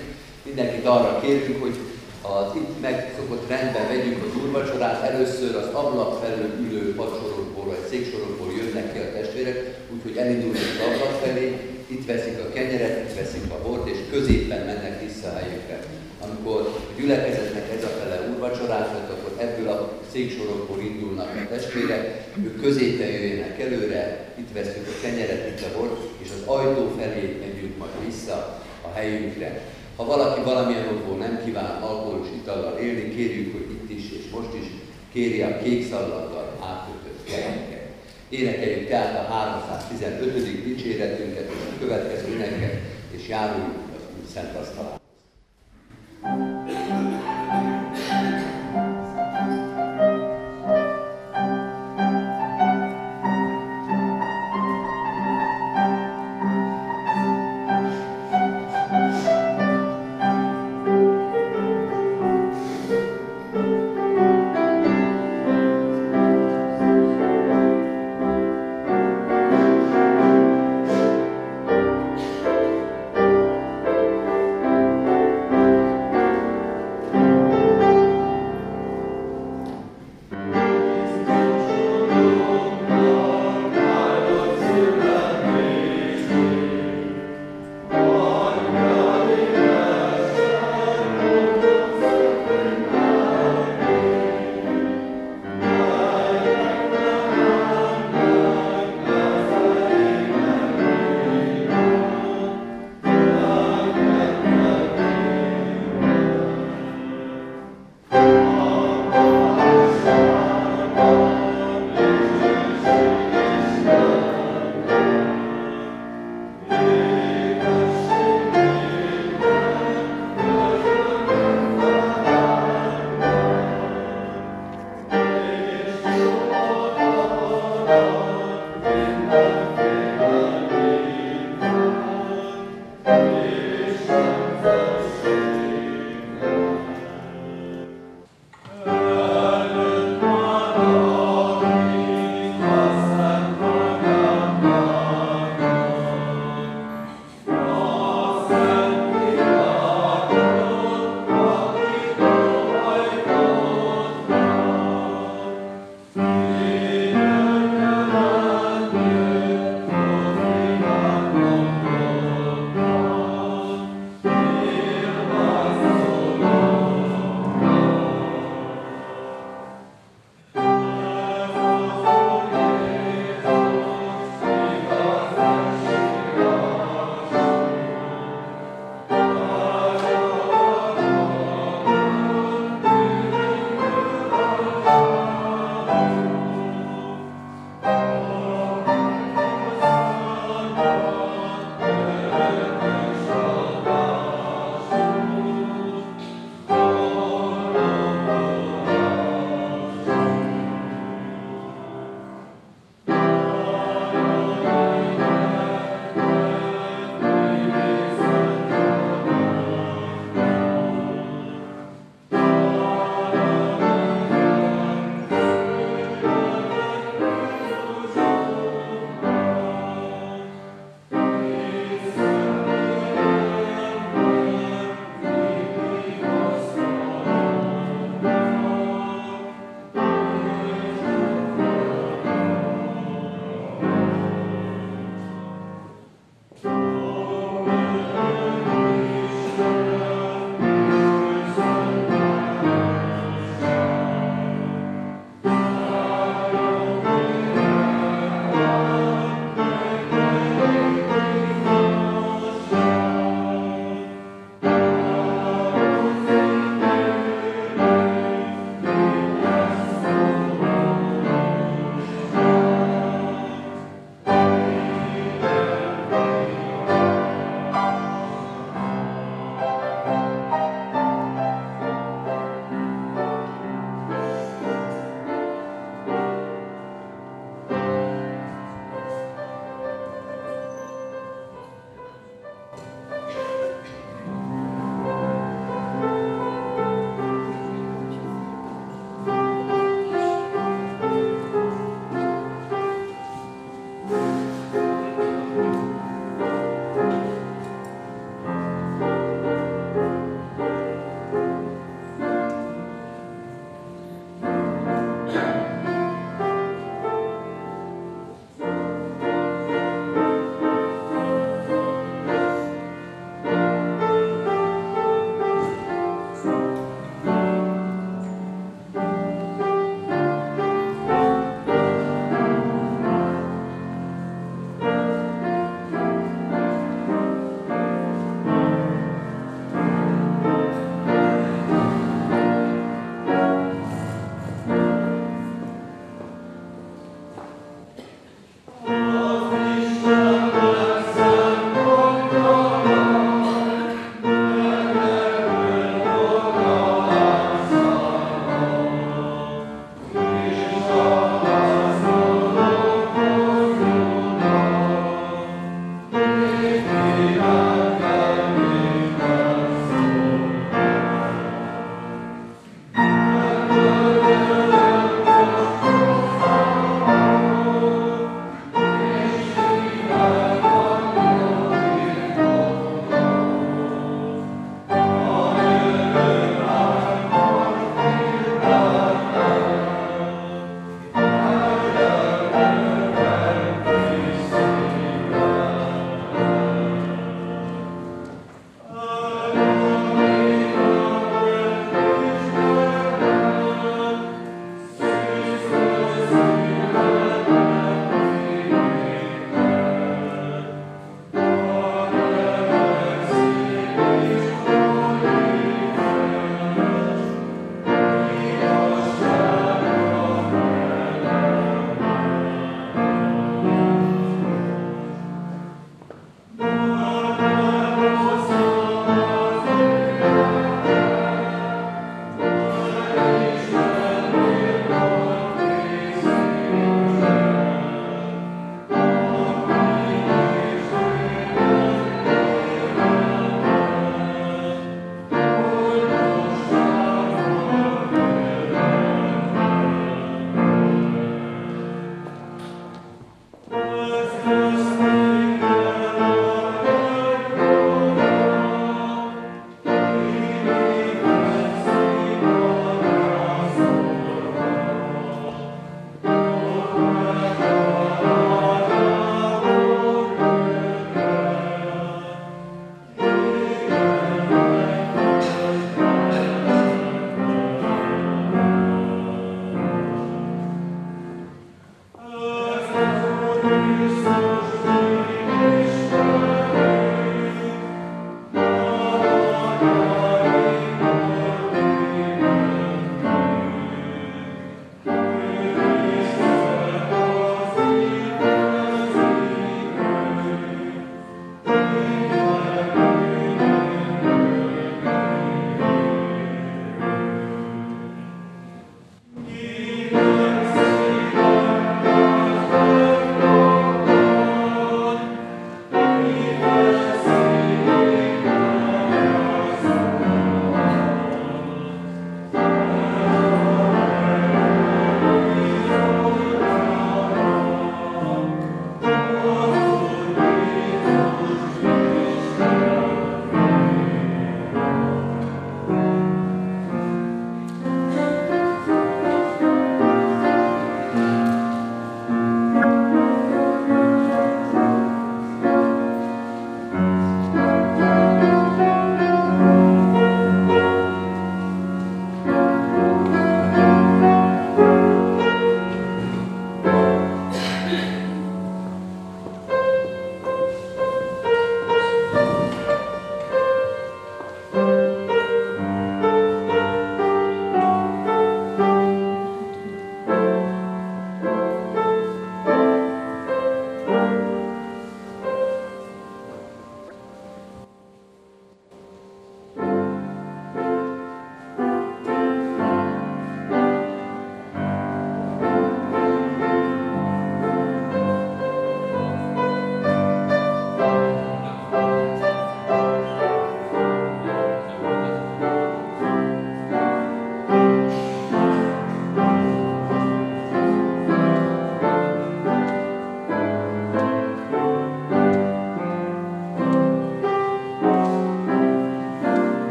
Mindenkit 0.44 0.86
arra 0.86 1.20
kérjük, 1.20 1.62
hogy 1.62 1.76
az 2.24 2.56
itt 2.56 2.82
megszokott 2.82 3.50
rendben 3.50 3.88
vegyük 3.88 4.24
az 4.24 4.42
úrvacsorát, 4.44 5.04
először 5.10 5.56
az 5.56 5.68
ablak 5.74 6.24
felől 6.24 6.52
ülő 6.66 6.96
padsorokból 6.96 7.66
vagy 7.66 7.88
széksorokból 7.90 8.52
jönnek 8.58 8.94
ki 8.94 9.00
a 9.00 9.12
testvérek, 9.18 9.58
úgyhogy 9.94 10.18
elindulnak 10.18 10.62
az 10.74 10.86
ablak 10.88 11.16
felé, 11.24 11.46
itt 11.88 12.06
veszik 12.06 12.38
a 12.40 12.54
kenyeret, 12.54 13.10
itt 13.10 13.16
veszik 13.16 13.52
a 13.52 13.62
bort, 13.68 13.90
és 13.90 13.98
középen 14.12 14.66
mennek 14.66 15.02
vissza 15.06 15.28
a 15.28 15.38
helyükre. 15.38 15.80
Amikor 16.26 16.62
a 16.62 17.00
gyülekezetnek 17.00 17.70
ez 17.78 17.84
a 17.84 17.88
fele 17.88 18.30
úrvacsorát, 18.32 19.10
akkor 19.10 19.34
ebből 19.38 19.68
a 19.70 19.92
széksorokból 20.12 20.80
indulnak 20.80 21.30
a 21.36 21.48
testvérek, 21.54 22.04
ők 22.44 22.62
középen 22.62 23.08
jöjjenek 23.08 23.60
előre, 23.60 24.34
itt 24.36 24.54
veszünk 24.54 24.88
a 24.88 25.02
kenyeret, 25.02 25.48
itt 25.48 25.66
a 25.66 25.78
bort, 25.78 26.00
és 26.18 26.30
az 26.36 26.48
ajtó 26.56 26.92
felé 26.98 27.38
megyünk 27.40 27.78
majd 27.78 28.06
vissza 28.06 28.62
a 28.82 28.94
helyünkre. 28.94 29.62
Ha 29.96 30.06
valaki 30.06 30.42
valamilyen 30.42 30.88
okból 30.88 31.18
nem 31.18 31.42
kíván 31.46 31.82
alkoholos 31.82 32.28
itallal 32.36 32.78
élni, 32.78 33.16
kérjük, 33.16 33.52
hogy 33.52 33.72
itt 33.72 33.90
is 33.98 34.12
és 34.12 34.30
most 34.32 34.54
is 34.62 34.68
kéri 35.12 35.42
a 35.42 35.58
kék 35.58 35.90
szallaggal 35.90 36.58
átkötött 36.62 37.24
kejeket. 37.26 37.82
Énekeljük 38.30 38.88
tehát 38.88 39.28
a 39.28 39.34
315. 39.34 40.64
dicséretünket 40.64 41.50
és 41.50 41.76
a 41.76 41.80
következő 41.80 42.34
éneket, 42.34 42.82
és 43.12 43.28
járuljunk 43.28 43.76
az 43.96 44.02
Úr 44.20 44.28
Szent 44.34 44.56
Asztalához. 44.56 45.03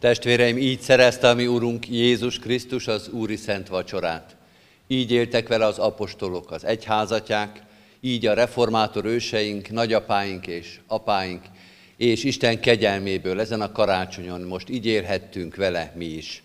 Testvéreim, 0.00 0.58
így 0.58 0.80
szerezte 0.80 1.28
a 1.28 1.34
mi 1.34 1.46
Urunk 1.46 1.88
Jézus 1.88 2.38
Krisztus 2.38 2.86
az 2.86 3.08
Úri 3.08 3.36
Szent 3.36 3.68
Vacsorát. 3.68 4.36
Így 4.86 5.10
éltek 5.10 5.48
vele 5.48 5.66
az 5.66 5.78
apostolok, 5.78 6.50
az 6.50 6.64
egyházatják, 6.64 7.62
így 8.00 8.26
a 8.26 8.34
reformátor 8.34 9.04
őseink, 9.04 9.70
nagyapáink 9.70 10.46
és 10.46 10.80
apáink, 10.86 11.42
és 11.96 12.24
Isten 12.24 12.60
kegyelméből 12.60 13.40
ezen 13.40 13.60
a 13.60 13.72
karácsonyon 13.72 14.40
most 14.40 14.70
így 14.70 14.86
élhettünk 14.86 15.56
vele 15.56 15.92
mi 15.96 16.04
is. 16.04 16.42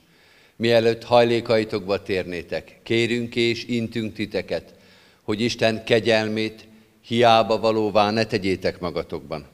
Mielőtt 0.55 1.03
hajlékaitokba 1.03 2.01
térnétek, 2.01 2.79
kérünk 2.83 3.35
és 3.35 3.65
intünk 3.65 4.13
titeket, 4.13 4.73
hogy 5.21 5.41
Isten 5.41 5.83
kegyelmét 5.83 6.67
hiába 7.05 7.59
valóvá 7.59 8.11
ne 8.11 8.25
tegyétek 8.25 8.79
magatokban. 8.79 9.45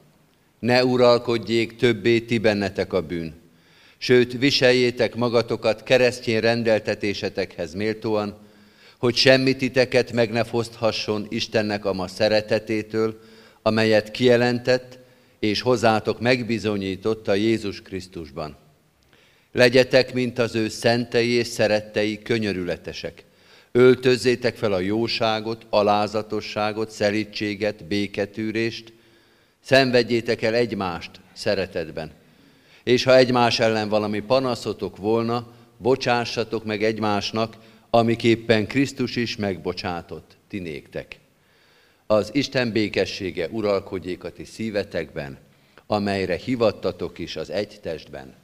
Ne 0.58 0.84
uralkodjék 0.84 1.76
többé 1.76 2.20
ti 2.20 2.38
bennetek 2.38 2.92
a 2.92 3.02
bűn, 3.02 3.40
sőt 4.02 4.38
viseljétek 4.38 5.14
magatokat 5.14 5.82
keresztény 5.82 6.40
rendeltetésetekhez 6.40 7.74
méltóan, 7.74 8.36
hogy 8.98 9.16
semmit 9.16 9.58
titeket 9.58 10.12
meg 10.12 10.30
ne 10.30 10.44
foszthasson 10.44 11.26
Istennek 11.28 11.84
a 11.84 11.92
ma 11.92 12.08
szeretetétől, 12.08 13.20
amelyet 13.62 14.10
kijelentett, 14.10 14.98
és 15.38 15.60
hozzátok 15.60 16.20
megbizonyította 16.20 17.34
Jézus 17.34 17.82
Krisztusban. 17.82 18.56
Legyetek, 19.52 20.14
mint 20.14 20.38
az 20.38 20.54
ő 20.54 20.68
szentei 20.68 21.30
és 21.30 21.46
szerettei, 21.46 22.22
könyörületesek. 22.22 23.24
Öltözzétek 23.72 24.56
fel 24.56 24.72
a 24.72 24.80
jóságot, 24.80 25.66
alázatosságot, 25.70 26.90
szelítséget, 26.90 27.84
béketűrést, 27.84 28.92
szenvedjétek 29.64 30.42
el 30.42 30.54
egymást 30.54 31.10
szeretetben. 31.32 32.20
És 32.84 33.04
ha 33.04 33.16
egymás 33.16 33.60
ellen 33.60 33.88
valami 33.88 34.20
panaszotok 34.20 34.96
volna, 34.96 35.46
bocsássatok 35.78 36.64
meg 36.64 36.82
egymásnak, 36.82 37.56
amiképpen 37.90 38.66
Krisztus 38.66 39.16
is 39.16 39.36
megbocsátott 39.36 40.36
tinéktek. 40.48 41.20
Az 42.06 42.30
Isten 42.32 42.72
békessége 42.72 43.48
uralkodjék 43.48 44.24
a 44.24 44.30
ti 44.30 44.44
szívetekben, 44.44 45.38
amelyre 45.86 46.36
hivattatok 46.36 47.18
is 47.18 47.36
az 47.36 47.50
egy 47.50 47.78
testben. 47.82 48.34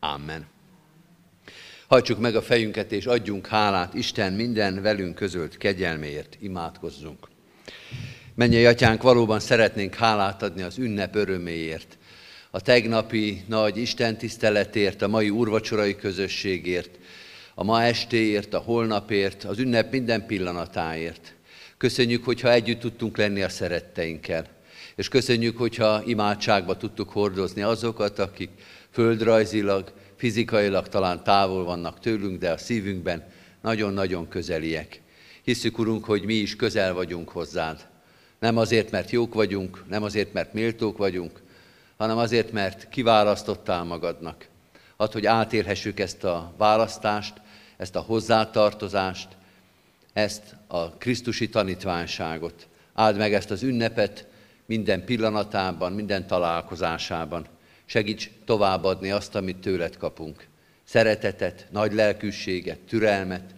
Amen. 0.00 0.46
Hajtsuk 1.86 2.18
meg 2.18 2.36
a 2.36 2.42
fejünket 2.42 2.92
és 2.92 3.06
adjunk 3.06 3.46
hálát 3.46 3.94
Isten 3.94 4.32
minden 4.32 4.82
velünk 4.82 5.14
közölt 5.14 5.56
kegyelméért, 5.56 6.36
imádkozzunk. 6.40 7.28
Mennyei 8.34 8.66
atyánk, 8.66 9.02
valóban 9.02 9.40
szeretnénk 9.40 9.94
hálát 9.94 10.42
adni 10.42 10.62
az 10.62 10.78
ünnep 10.78 11.14
öröméért, 11.14 11.98
a 12.54 12.60
tegnapi 12.60 13.44
nagy 13.46 13.76
Isten 13.76 14.16
tiszteletért, 14.16 15.02
a 15.02 15.08
mai 15.08 15.30
urvacsorai 15.30 15.96
közösségért, 15.96 16.98
a 17.54 17.64
ma 17.64 17.82
estéért, 17.82 18.54
a 18.54 18.58
holnapért, 18.58 19.44
az 19.44 19.58
ünnep 19.58 19.90
minden 19.90 20.26
pillanatáért. 20.26 21.34
Köszönjük, 21.76 22.24
hogyha 22.24 22.52
együtt 22.52 22.80
tudtunk 22.80 23.16
lenni 23.16 23.42
a 23.42 23.48
szeretteinkkel. 23.48 24.46
És 24.96 25.08
köszönjük, 25.08 25.58
hogyha 25.58 26.02
imádságba 26.06 26.76
tudtuk 26.76 27.10
hordozni 27.10 27.62
azokat, 27.62 28.18
akik 28.18 28.50
földrajzilag, 28.90 29.92
fizikailag 30.16 30.88
talán 30.88 31.24
távol 31.24 31.64
vannak 31.64 32.00
tőlünk, 32.00 32.38
de 32.38 32.50
a 32.50 32.58
szívünkben 32.58 33.24
nagyon-nagyon 33.62 34.28
közeliek. 34.28 35.00
Hiszük, 35.42 35.78
Urunk, 35.78 36.04
hogy 36.04 36.22
mi 36.22 36.34
is 36.34 36.56
közel 36.56 36.94
vagyunk 36.94 37.28
hozzád. 37.28 37.86
Nem 38.38 38.56
azért, 38.56 38.90
mert 38.90 39.10
jók 39.10 39.34
vagyunk, 39.34 39.84
nem 39.88 40.02
azért, 40.02 40.32
mert 40.32 40.52
méltók 40.52 40.96
vagyunk, 40.96 41.42
hanem 41.96 42.18
azért, 42.18 42.52
mert 42.52 42.88
kiválasztottál 42.88 43.84
magadnak. 43.84 44.48
Ad, 44.96 45.12
hogy 45.12 45.26
átélhessük 45.26 46.00
ezt 46.00 46.24
a 46.24 46.52
választást, 46.56 47.40
ezt 47.76 47.96
a 47.96 48.00
hozzátartozást, 48.00 49.28
ezt 50.12 50.56
a 50.66 50.90
Krisztusi 50.90 51.48
tanítványságot. 51.48 52.68
Áld 52.94 53.16
meg 53.16 53.34
ezt 53.34 53.50
az 53.50 53.62
ünnepet 53.62 54.26
minden 54.66 55.04
pillanatában, 55.04 55.92
minden 55.92 56.26
találkozásában. 56.26 57.46
Segíts 57.84 58.30
továbbadni 58.44 59.10
azt, 59.10 59.34
amit 59.34 59.56
tőled 59.56 59.96
kapunk. 59.96 60.46
Szeretetet, 60.84 61.66
nagy 61.70 61.92
lelkűséget, 61.92 62.78
türelmet, 62.78 63.54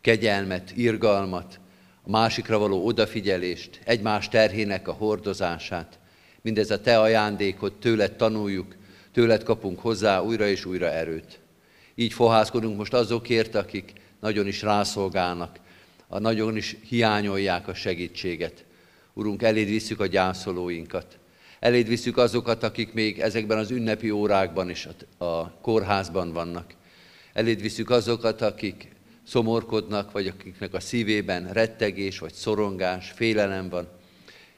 kegyelmet, 0.00 0.72
irgalmat, 0.76 1.60
a 2.02 2.10
másikra 2.10 2.58
való 2.58 2.86
odafigyelést, 2.86 3.80
egymás 3.84 4.28
terhének 4.28 4.88
a 4.88 4.92
hordozását. 4.92 5.98
Mindez 6.42 6.70
a 6.70 6.80
te 6.80 7.00
ajándékot, 7.00 7.72
tőled 7.72 8.16
tanuljuk, 8.16 8.74
tőled 9.12 9.42
kapunk 9.42 9.78
hozzá 9.78 10.20
újra 10.20 10.48
és 10.48 10.64
újra 10.64 10.90
erőt. 10.90 11.40
Így 11.94 12.12
fohászkodunk 12.12 12.76
most 12.76 12.94
azokért, 12.94 13.54
akik 13.54 13.92
nagyon 14.20 14.46
is 14.46 14.62
rászolgálnak, 14.62 15.58
a 16.08 16.18
nagyon 16.18 16.56
is 16.56 16.76
hiányolják 16.88 17.68
a 17.68 17.74
segítséget. 17.74 18.64
Urunk, 19.12 19.42
eléd 19.42 19.68
visszük 19.68 20.00
a 20.00 20.06
gyászolóinkat. 20.06 21.18
Eléd 21.60 21.88
visszük 21.88 22.16
azokat, 22.16 22.62
akik 22.62 22.92
még 22.92 23.20
ezekben 23.20 23.58
az 23.58 23.70
ünnepi 23.70 24.10
órákban 24.10 24.70
is 24.70 24.88
a 25.18 25.50
kórházban 25.60 26.32
vannak. 26.32 26.74
Eléd 27.32 27.60
visszük 27.60 27.90
azokat, 27.90 28.42
akik 28.42 28.88
szomorkodnak, 29.26 30.12
vagy 30.12 30.26
akiknek 30.26 30.74
a 30.74 30.80
szívében 30.80 31.52
rettegés, 31.52 32.18
vagy 32.18 32.32
szorongás, 32.32 33.10
félelem 33.10 33.68
van. 33.68 33.88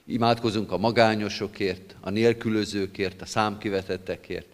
Imádkozunk 0.06 0.72
a 0.72 0.78
magányosokért, 0.78 1.96
a 2.00 2.10
nélkülözőkért, 2.10 3.22
a 3.22 3.26
számkivetettekért. 3.26 4.46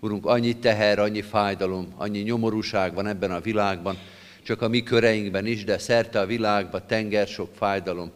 Urunk, 0.00 0.26
annyi 0.26 0.56
teher, 0.56 0.98
annyi 0.98 1.22
fájdalom, 1.22 1.92
annyi 1.96 2.18
nyomorúság 2.18 2.94
van 2.94 3.06
ebben 3.06 3.30
a 3.30 3.40
világban, 3.40 3.98
csak 4.42 4.62
a 4.62 4.68
mi 4.68 4.82
köreinkben 4.82 5.46
is, 5.46 5.64
de 5.64 5.78
szerte 5.78 6.20
a 6.20 6.26
világban 6.26 6.82
tenger 6.86 7.26
sok 7.26 7.54
fájdalom. 7.54 8.10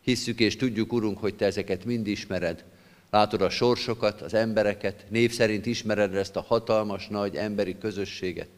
Hisszük 0.00 0.40
és 0.40 0.56
tudjuk, 0.56 0.92
Urunk, 0.92 1.18
hogy 1.18 1.34
Te 1.34 1.44
ezeket 1.44 1.84
mind 1.84 2.06
ismered. 2.06 2.64
Látod 3.10 3.42
a 3.42 3.50
sorsokat, 3.50 4.20
az 4.20 4.34
embereket, 4.34 5.04
név 5.08 5.32
szerint 5.32 5.66
ismered 5.66 6.14
ezt 6.14 6.36
a 6.36 6.44
hatalmas, 6.46 7.08
nagy 7.08 7.36
emberi 7.36 7.78
közösséget. 7.78 8.48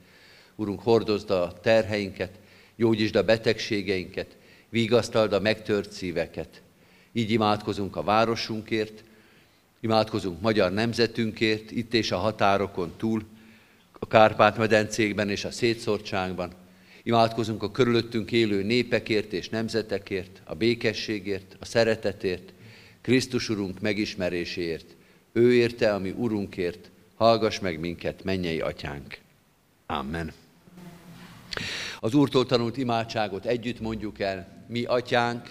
Urunk, 0.56 0.80
hordozd 0.80 1.30
a 1.30 1.52
terheinket, 1.62 2.30
gyógyítsd 2.76 3.16
a 3.16 3.24
betegségeinket, 3.24 4.36
vigasztald 4.68 5.32
a 5.32 5.40
megtört 5.40 5.92
szíveket. 5.92 6.62
Így 7.18 7.30
imádkozunk 7.30 7.96
a 7.96 8.02
városunkért, 8.02 9.04
Imádkozunk 9.80 10.40
magyar 10.40 10.72
nemzetünkért, 10.72 11.70
itt 11.70 11.94
és 11.94 12.10
a 12.10 12.16
határokon 12.16 12.92
túl, 12.96 13.24
a 13.98 14.06
Kárpát-medencékben 14.06 15.30
és 15.30 15.44
a 15.44 15.50
szétszórtságban. 15.50 16.52
Imádkozunk 17.02 17.62
a 17.62 17.70
körülöttünk 17.70 18.32
élő 18.32 18.62
népekért 18.62 19.32
és 19.32 19.48
nemzetekért, 19.48 20.42
a 20.44 20.54
békességért, 20.54 21.56
a 21.60 21.64
szeretetért, 21.64 22.52
Krisztus 23.00 23.48
Urunk 23.48 23.80
megismeréséért. 23.80 24.86
Ő 25.32 25.54
érte, 25.54 25.94
ami 25.94 26.10
Urunkért, 26.10 26.90
hallgass 27.14 27.58
meg 27.58 27.80
minket, 27.80 28.24
mennyei 28.24 28.60
atyánk. 28.60 29.18
Amen. 29.86 30.32
Az 32.00 32.14
Úrtól 32.14 32.46
tanult 32.46 32.76
imádságot 32.76 33.44
együtt 33.44 33.80
mondjuk 33.80 34.20
el, 34.20 34.64
mi 34.66 34.84
atyánk, 34.84 35.50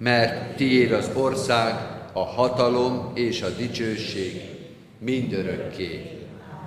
mert 0.00 0.56
tiéd 0.56 0.92
az 0.92 1.10
ország, 1.14 1.74
a 2.12 2.24
hatalom 2.24 3.10
és 3.14 3.42
a 3.42 3.48
dicsőség 3.48 4.42
mindörökké. 4.98 6.18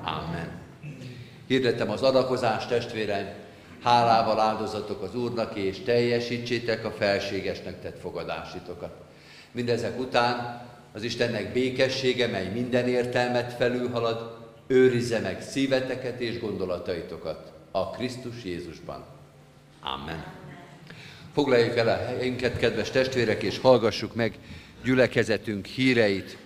Amen. 0.03 0.61
Hirdetem 1.47 1.89
az 1.89 2.01
adakozást, 2.01 2.67
testvérem, 2.67 3.27
hálával 3.83 4.39
áldozatok 4.39 5.01
az 5.01 5.15
Úrnak, 5.15 5.55
és 5.55 5.79
teljesítsétek 5.79 6.85
a 6.85 6.91
felségesnek 6.91 7.81
tett 7.81 7.99
fogadásitokat. 7.99 8.95
Mindezek 9.51 9.99
után 9.99 10.67
az 10.93 11.03
Istennek 11.03 11.53
békessége, 11.53 12.27
mely 12.27 12.49
minden 12.53 12.87
értelmet 12.87 13.53
felülhalad, 13.53 14.37
őrizze 14.67 15.19
meg 15.19 15.41
szíveteket 15.41 16.19
és 16.19 16.39
gondolataitokat 16.39 17.51
a 17.71 17.89
Krisztus 17.89 18.43
Jézusban. 18.43 19.03
Amen. 19.81 20.42
Foglaljuk 21.33 21.77
el 21.77 21.87
a 21.87 22.05
helyünket, 22.05 22.57
kedves 22.57 22.89
testvérek, 22.89 23.43
és 23.43 23.57
hallgassuk 23.57 24.15
meg 24.15 24.33
gyülekezetünk 24.83 25.65
híreit. 25.65 26.37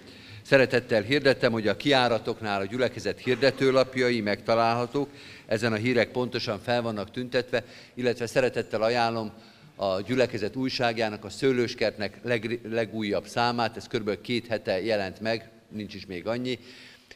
Szeretettel 0.42 1.02
hirdettem, 1.02 1.52
hogy 1.52 1.68
a 1.68 1.78
kiáratoknál 1.78 2.62
a 2.62 2.66
gyülekezet 2.66 3.20
hirdetőlapjai 3.20 4.22
megtalálhatók, 4.22 5.10
ezen 5.46 5.74
a 5.74 5.76
hírek 5.76 6.12
pontosan 6.12 6.60
fel 6.60 6.82
vannak 6.82 7.12
tüntetve, 7.12 7.64
illetve 7.94 8.26
szeretettel 8.26 8.82
ajánlom 8.82 9.32
a 9.76 10.02
gyülekezet 10.02 10.56
újságjának, 10.56 11.26
a 11.26 11.30
Szőlőskertnek 11.30 12.20
leg, 12.24 12.60
legújabb 12.70 13.26
számát, 13.26 13.78
ez 13.78 13.88
kb. 13.88 14.22
két 14.22 14.48
hete 14.48 14.82
jelent 14.82 15.20
meg, 15.20 15.50
nincs 15.70 15.94
is 15.94 16.06
még 16.06 16.28
annyi. 16.28 16.60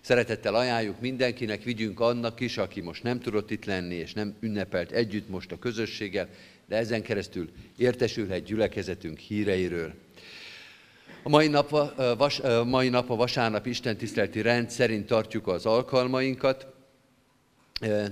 Szeretettel 0.02 0.56
ajánljuk 0.56 1.00
mindenkinek, 1.00 1.64
vigyünk 1.64 2.00
annak 2.00 2.40
is, 2.40 2.58
aki 2.58 2.82
most 2.82 3.04
nem 3.04 3.20
tudott 3.20 3.52
itt 3.52 3.66
lenni, 3.66 3.96
és 3.96 4.14
nem 4.14 4.36
ünnepelt 4.40 4.92
együtt 4.92 5.30
most 5.30 5.52
a 5.52 5.60
közösséggel, 5.60 6.28
de 6.68 6.76
ezen 6.76 7.02
keresztül 7.02 7.50
értesülhet 7.78 8.44
gyülekezetünk 8.44 9.18
híreiről. 9.18 9.94
A 11.24 11.30
mai 11.30 11.48
nap, 11.48 11.74
a, 11.74 12.16
vas, 12.18 12.42
mai 12.66 12.90
nap 12.90 13.10
a 13.10 13.16
vasárnap 13.16 13.66
istentiszteleti 13.66 14.42
rend 14.42 14.70
szerint 14.70 15.06
tartjuk 15.06 15.48
az 15.48 15.66
alkalmainkat. 15.66 16.68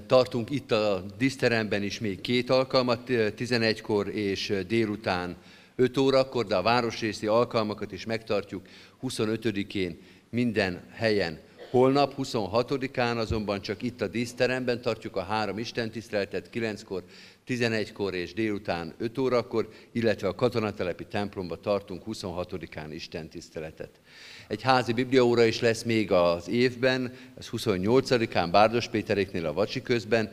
Tartunk 0.07 0.49
itt 0.49 0.71
a 0.71 1.05
diszteremben 1.17 1.83
is 1.83 1.99
még 1.99 2.21
két 2.21 2.49
alkalmat, 2.49 3.01
11-kor 3.07 4.07
és 4.07 4.53
délután 4.67 5.35
5 5.75 5.97
órakor, 5.97 6.45
de 6.45 6.55
a 6.55 6.61
városrészi 6.61 7.27
alkalmakat 7.27 7.91
is 7.91 8.05
megtartjuk 8.05 8.67
25-én 9.01 10.01
minden 10.29 10.83
helyen. 10.91 11.39
Holnap, 11.69 12.13
26-án 12.17 13.17
azonban 13.17 13.61
csak 13.61 13.81
itt 13.81 14.01
a 14.01 14.07
díszteremben 14.07 14.81
tartjuk 14.81 15.15
a 15.15 15.23
három 15.23 15.57
istentiszteletet 15.57 16.49
9-kor, 16.53 17.03
11-kor 17.47 18.13
és 18.13 18.33
délután 18.33 18.93
5 18.97 19.17
órakor, 19.17 19.69
illetve 19.91 20.27
a 20.27 20.35
katonatelepi 20.35 21.05
templomba 21.05 21.59
tartunk 21.59 22.03
26-án 22.07 22.87
istentiszteletet. 22.91 23.89
Egy 24.47 24.61
házi 24.61 24.93
bibliaóra 24.93 25.43
is 25.43 25.59
lesz 25.59 25.83
még 25.83 26.11
az 26.11 26.47
évben, 26.47 27.13
ez 27.37 27.49
28-án 27.51 28.47
Bárdos 28.51 28.87
Péteréknél 28.87 29.45
a 29.45 29.53
Vacsi 29.53 29.81
közben, 29.81 30.31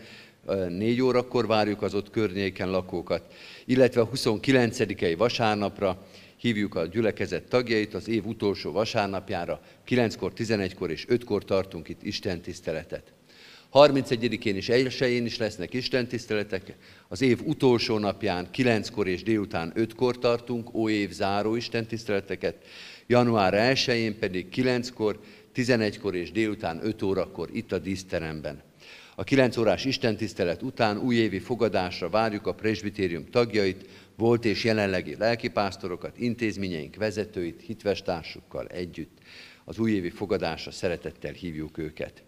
4 0.69 1.01
órakor 1.01 1.47
várjuk 1.47 1.83
az 1.83 1.95
ott 1.95 2.11
környéken 2.11 2.71
lakókat, 2.71 3.35
illetve 3.65 4.01
a 4.01 4.09
29-i 4.09 5.15
vasárnapra 5.19 6.07
hívjuk 6.37 6.75
a 6.75 6.87
gyülekezet 6.87 7.49
tagjait 7.49 7.95
az 7.95 8.09
év 8.09 8.27
utolsó 8.27 8.73
vasárnapjára, 8.73 9.61
9-kor, 9.89 10.33
11-kor 10.37 10.91
és 10.91 11.07
5-kor 11.09 11.45
tartunk 11.45 11.89
itt 11.89 12.03
Isten 12.03 12.41
tiszteletet. 12.41 13.13
31-én 13.73 14.57
és 14.57 14.69
1 14.69 15.25
is 15.25 15.39
lesznek 15.39 15.75
istentiszteletek, 15.75 16.77
az 17.09 17.23
év 17.23 17.41
utolsó 17.45 17.99
napján 17.99 18.49
9-kor 18.55 19.07
és 19.09 19.23
délután 19.23 19.73
5-kor 19.77 20.19
tartunk 20.19 20.89
év 20.89 21.11
záró 21.11 21.55
istentiszteleteket, 21.55 22.57
január 23.07 23.75
1-én 23.75 24.19
pedig 24.19 24.47
9-kor, 24.55 25.21
11-kor 25.55 26.15
és 26.15 26.33
délután 26.33 26.81
5 26.83 27.03
órakor 27.03 27.49
itt 27.53 27.73
a 27.73 27.79
díszteremben. 27.79 28.66
A 29.19 29.25
9 29.25 29.57
órás 29.57 29.85
istentisztelet 29.85 30.63
után 30.63 30.99
újévi 30.99 31.39
fogadásra 31.39 32.09
várjuk 32.09 32.47
a 32.47 32.55
presbitérium 32.55 33.25
tagjait, 33.31 33.89
volt 34.17 34.45
és 34.45 34.65
jelenlegi 34.65 35.17
lelkipásztorokat, 35.19 36.19
intézményeink 36.19 36.97
vezetőit, 36.97 37.61
hitvestársukkal 37.61 38.67
együtt. 38.67 39.19
Az 39.65 39.79
újévi 39.79 40.11
fogadásra 40.11 40.71
szeretettel 40.71 41.33
hívjuk 41.33 41.79
őket. 41.79 42.23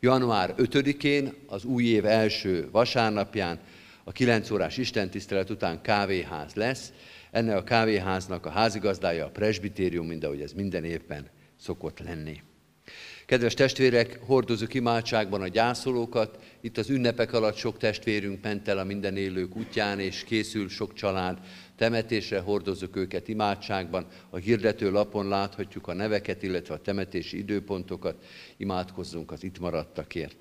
Január 0.00 0.54
5-én, 0.56 1.34
az 1.46 1.64
új 1.64 1.84
év 1.84 2.06
első 2.06 2.68
vasárnapján, 2.70 3.60
a 4.04 4.12
9 4.12 4.50
órás 4.50 4.76
istentisztelet 4.76 5.50
után 5.50 5.82
kávéház 5.82 6.54
lesz. 6.54 6.92
Ennek 7.30 7.56
a 7.56 7.64
kávéháznak 7.64 8.46
a 8.46 8.50
házigazdája 8.50 9.24
a 9.24 9.30
presbitérium, 9.30 10.06
mint 10.06 10.24
ahogy 10.24 10.40
ez 10.40 10.52
minden 10.52 10.84
évben 10.84 11.28
szokott 11.56 11.98
lenni. 11.98 12.40
Kedves 13.26 13.54
testvérek, 13.54 14.18
hordozunk 14.26 14.74
imádságban 14.74 15.42
a 15.42 15.48
gyászolókat. 15.48 16.38
Itt 16.60 16.78
az 16.78 16.90
ünnepek 16.90 17.32
alatt 17.32 17.56
sok 17.56 17.78
testvérünk 17.78 18.42
ment 18.42 18.68
el 18.68 18.78
a 18.78 18.84
minden 18.84 19.16
élők 19.16 19.56
útján, 19.56 20.00
és 20.00 20.24
készül 20.24 20.68
sok 20.68 20.94
család 20.94 21.38
temetésre, 21.76 22.38
hordozunk 22.40 22.96
őket 22.96 23.28
imádságban. 23.28 24.06
A 24.30 24.36
hirdető 24.36 24.90
lapon 24.90 25.28
láthatjuk 25.28 25.86
a 25.86 25.94
neveket, 25.94 26.42
illetve 26.42 26.74
a 26.74 26.80
temetési 26.80 27.38
időpontokat. 27.38 28.24
Imádkozzunk 28.56 29.32
az 29.32 29.44
itt 29.44 29.58
maradtakért. 29.58 30.36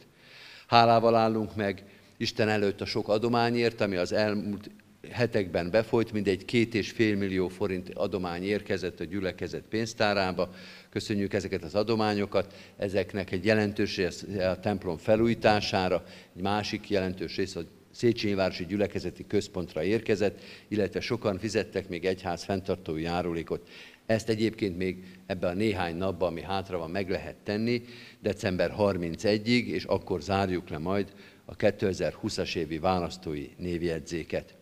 Hálával 0.68 1.16
állunk 1.16 1.56
meg 1.56 1.84
Isten 2.18 2.50
előtt 2.50 2.82
a 2.82 2.86
sok 2.86 3.10
adományért, 3.10 3.82
ami 3.82 3.96
az 3.96 4.12
elmúlt 4.12 4.70
hetekben 5.12 5.70
befolyt, 5.70 6.12
mindegy 6.12 6.46
két 6.46 6.76
és 6.76 6.92
fél 6.92 7.16
millió 7.16 7.48
forint 7.48 7.90
adomány 7.94 8.44
érkezett 8.44 9.00
a 9.00 9.04
gyülekezet 9.04 9.64
pénztárába. 9.70 10.50
Köszönjük 10.94 11.34
ezeket 11.34 11.64
az 11.64 11.76
adományokat. 11.76 12.54
Ezeknek 12.78 13.32
egy 13.32 13.46
jelentős 13.46 13.98
rész 13.98 14.26
a 14.40 14.60
templom 14.60 14.98
felújítására, 14.98 16.04
egy 16.36 16.42
másik 16.42 16.90
jelentős 16.90 17.36
rész 17.36 17.56
a 17.56 17.62
Széchenyi 17.92 18.34
Városi 18.34 18.66
Gyülekezeti 18.66 19.28
Központra 19.28 19.84
érkezett, 19.84 20.42
illetve 20.68 21.00
sokan 21.00 21.38
fizettek 21.38 21.90
még 21.90 22.06
egyház 22.06 22.44
fenntartói 22.44 23.02
járulékot. 23.02 23.70
Ezt 24.06 24.30
egyébként 24.30 24.78
még 24.78 25.04
ebben 25.26 25.52
a 25.52 25.54
néhány 25.54 25.96
napban, 25.96 26.30
ami 26.30 26.42
hátra 26.42 26.78
van, 26.78 26.92
meg 26.92 27.10
lehet 27.10 27.36
tenni, 27.44 27.82
december 28.22 28.74
31-ig, 28.78 29.66
és 29.66 29.84
akkor 29.84 30.22
zárjuk 30.22 30.70
le 30.70 30.78
majd 30.78 31.14
a 31.46 31.56
2020-as 31.56 32.56
évi 32.56 32.78
választói 32.78 33.50
névjegyzéket. 33.58 34.56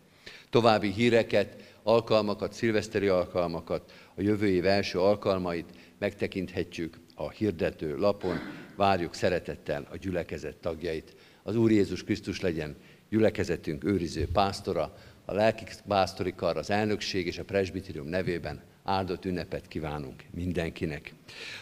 További 0.50 0.92
híreket, 0.92 1.56
alkalmakat, 1.82 2.52
szilveszteri 2.52 3.08
alkalmakat, 3.08 3.92
a 4.14 4.22
jövő 4.22 4.48
év 4.48 4.66
első 4.66 4.98
alkalmait 4.98 5.81
megtekinthetjük 6.02 6.98
a 7.14 7.30
hirdető 7.30 7.96
lapon. 7.96 8.38
Várjuk 8.76 9.14
szeretettel 9.14 9.86
a 9.90 9.96
gyülekezet 9.96 10.56
tagjait. 10.56 11.14
Az 11.42 11.56
Úr 11.56 11.70
Jézus 11.70 12.04
Krisztus 12.04 12.40
legyen 12.40 12.76
gyülekezetünk 13.10 13.84
őriző 13.84 14.28
pásztora, 14.32 14.96
a 15.24 15.32
lelki 15.32 15.64
pásztori 15.88 16.34
kar, 16.34 16.56
az 16.56 16.70
elnökség 16.70 17.26
és 17.26 17.38
a 17.38 17.44
presbitérium 17.44 18.06
nevében 18.06 18.62
áldott 18.84 19.24
ünnepet 19.24 19.68
kívánunk 19.68 20.22
mindenkinek. 20.30 21.14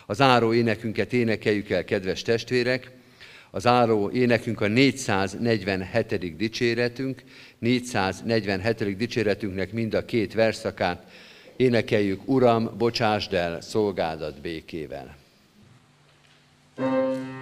Az 0.06 0.20
áró 0.20 0.52
énekünket 0.54 1.12
énekeljük 1.12 1.70
el, 1.70 1.84
kedves 1.84 2.22
testvérek! 2.22 2.90
Az 3.50 3.66
áró 3.66 4.10
énekünk 4.10 4.60
a 4.60 4.66
447. 4.66 6.36
dicséretünk, 6.36 7.22
447. 7.58 8.96
dicséretünknek 8.96 9.72
mind 9.72 9.94
a 9.94 10.04
két 10.04 10.34
verszakát 10.34 11.10
Énekeljük, 11.60 12.28
Uram, 12.28 12.70
bocsásd 12.78 13.32
el 13.32 13.60
szolgádat 13.60 14.40
békével. 14.40 15.16
thank 16.76 17.14
you 17.14 17.39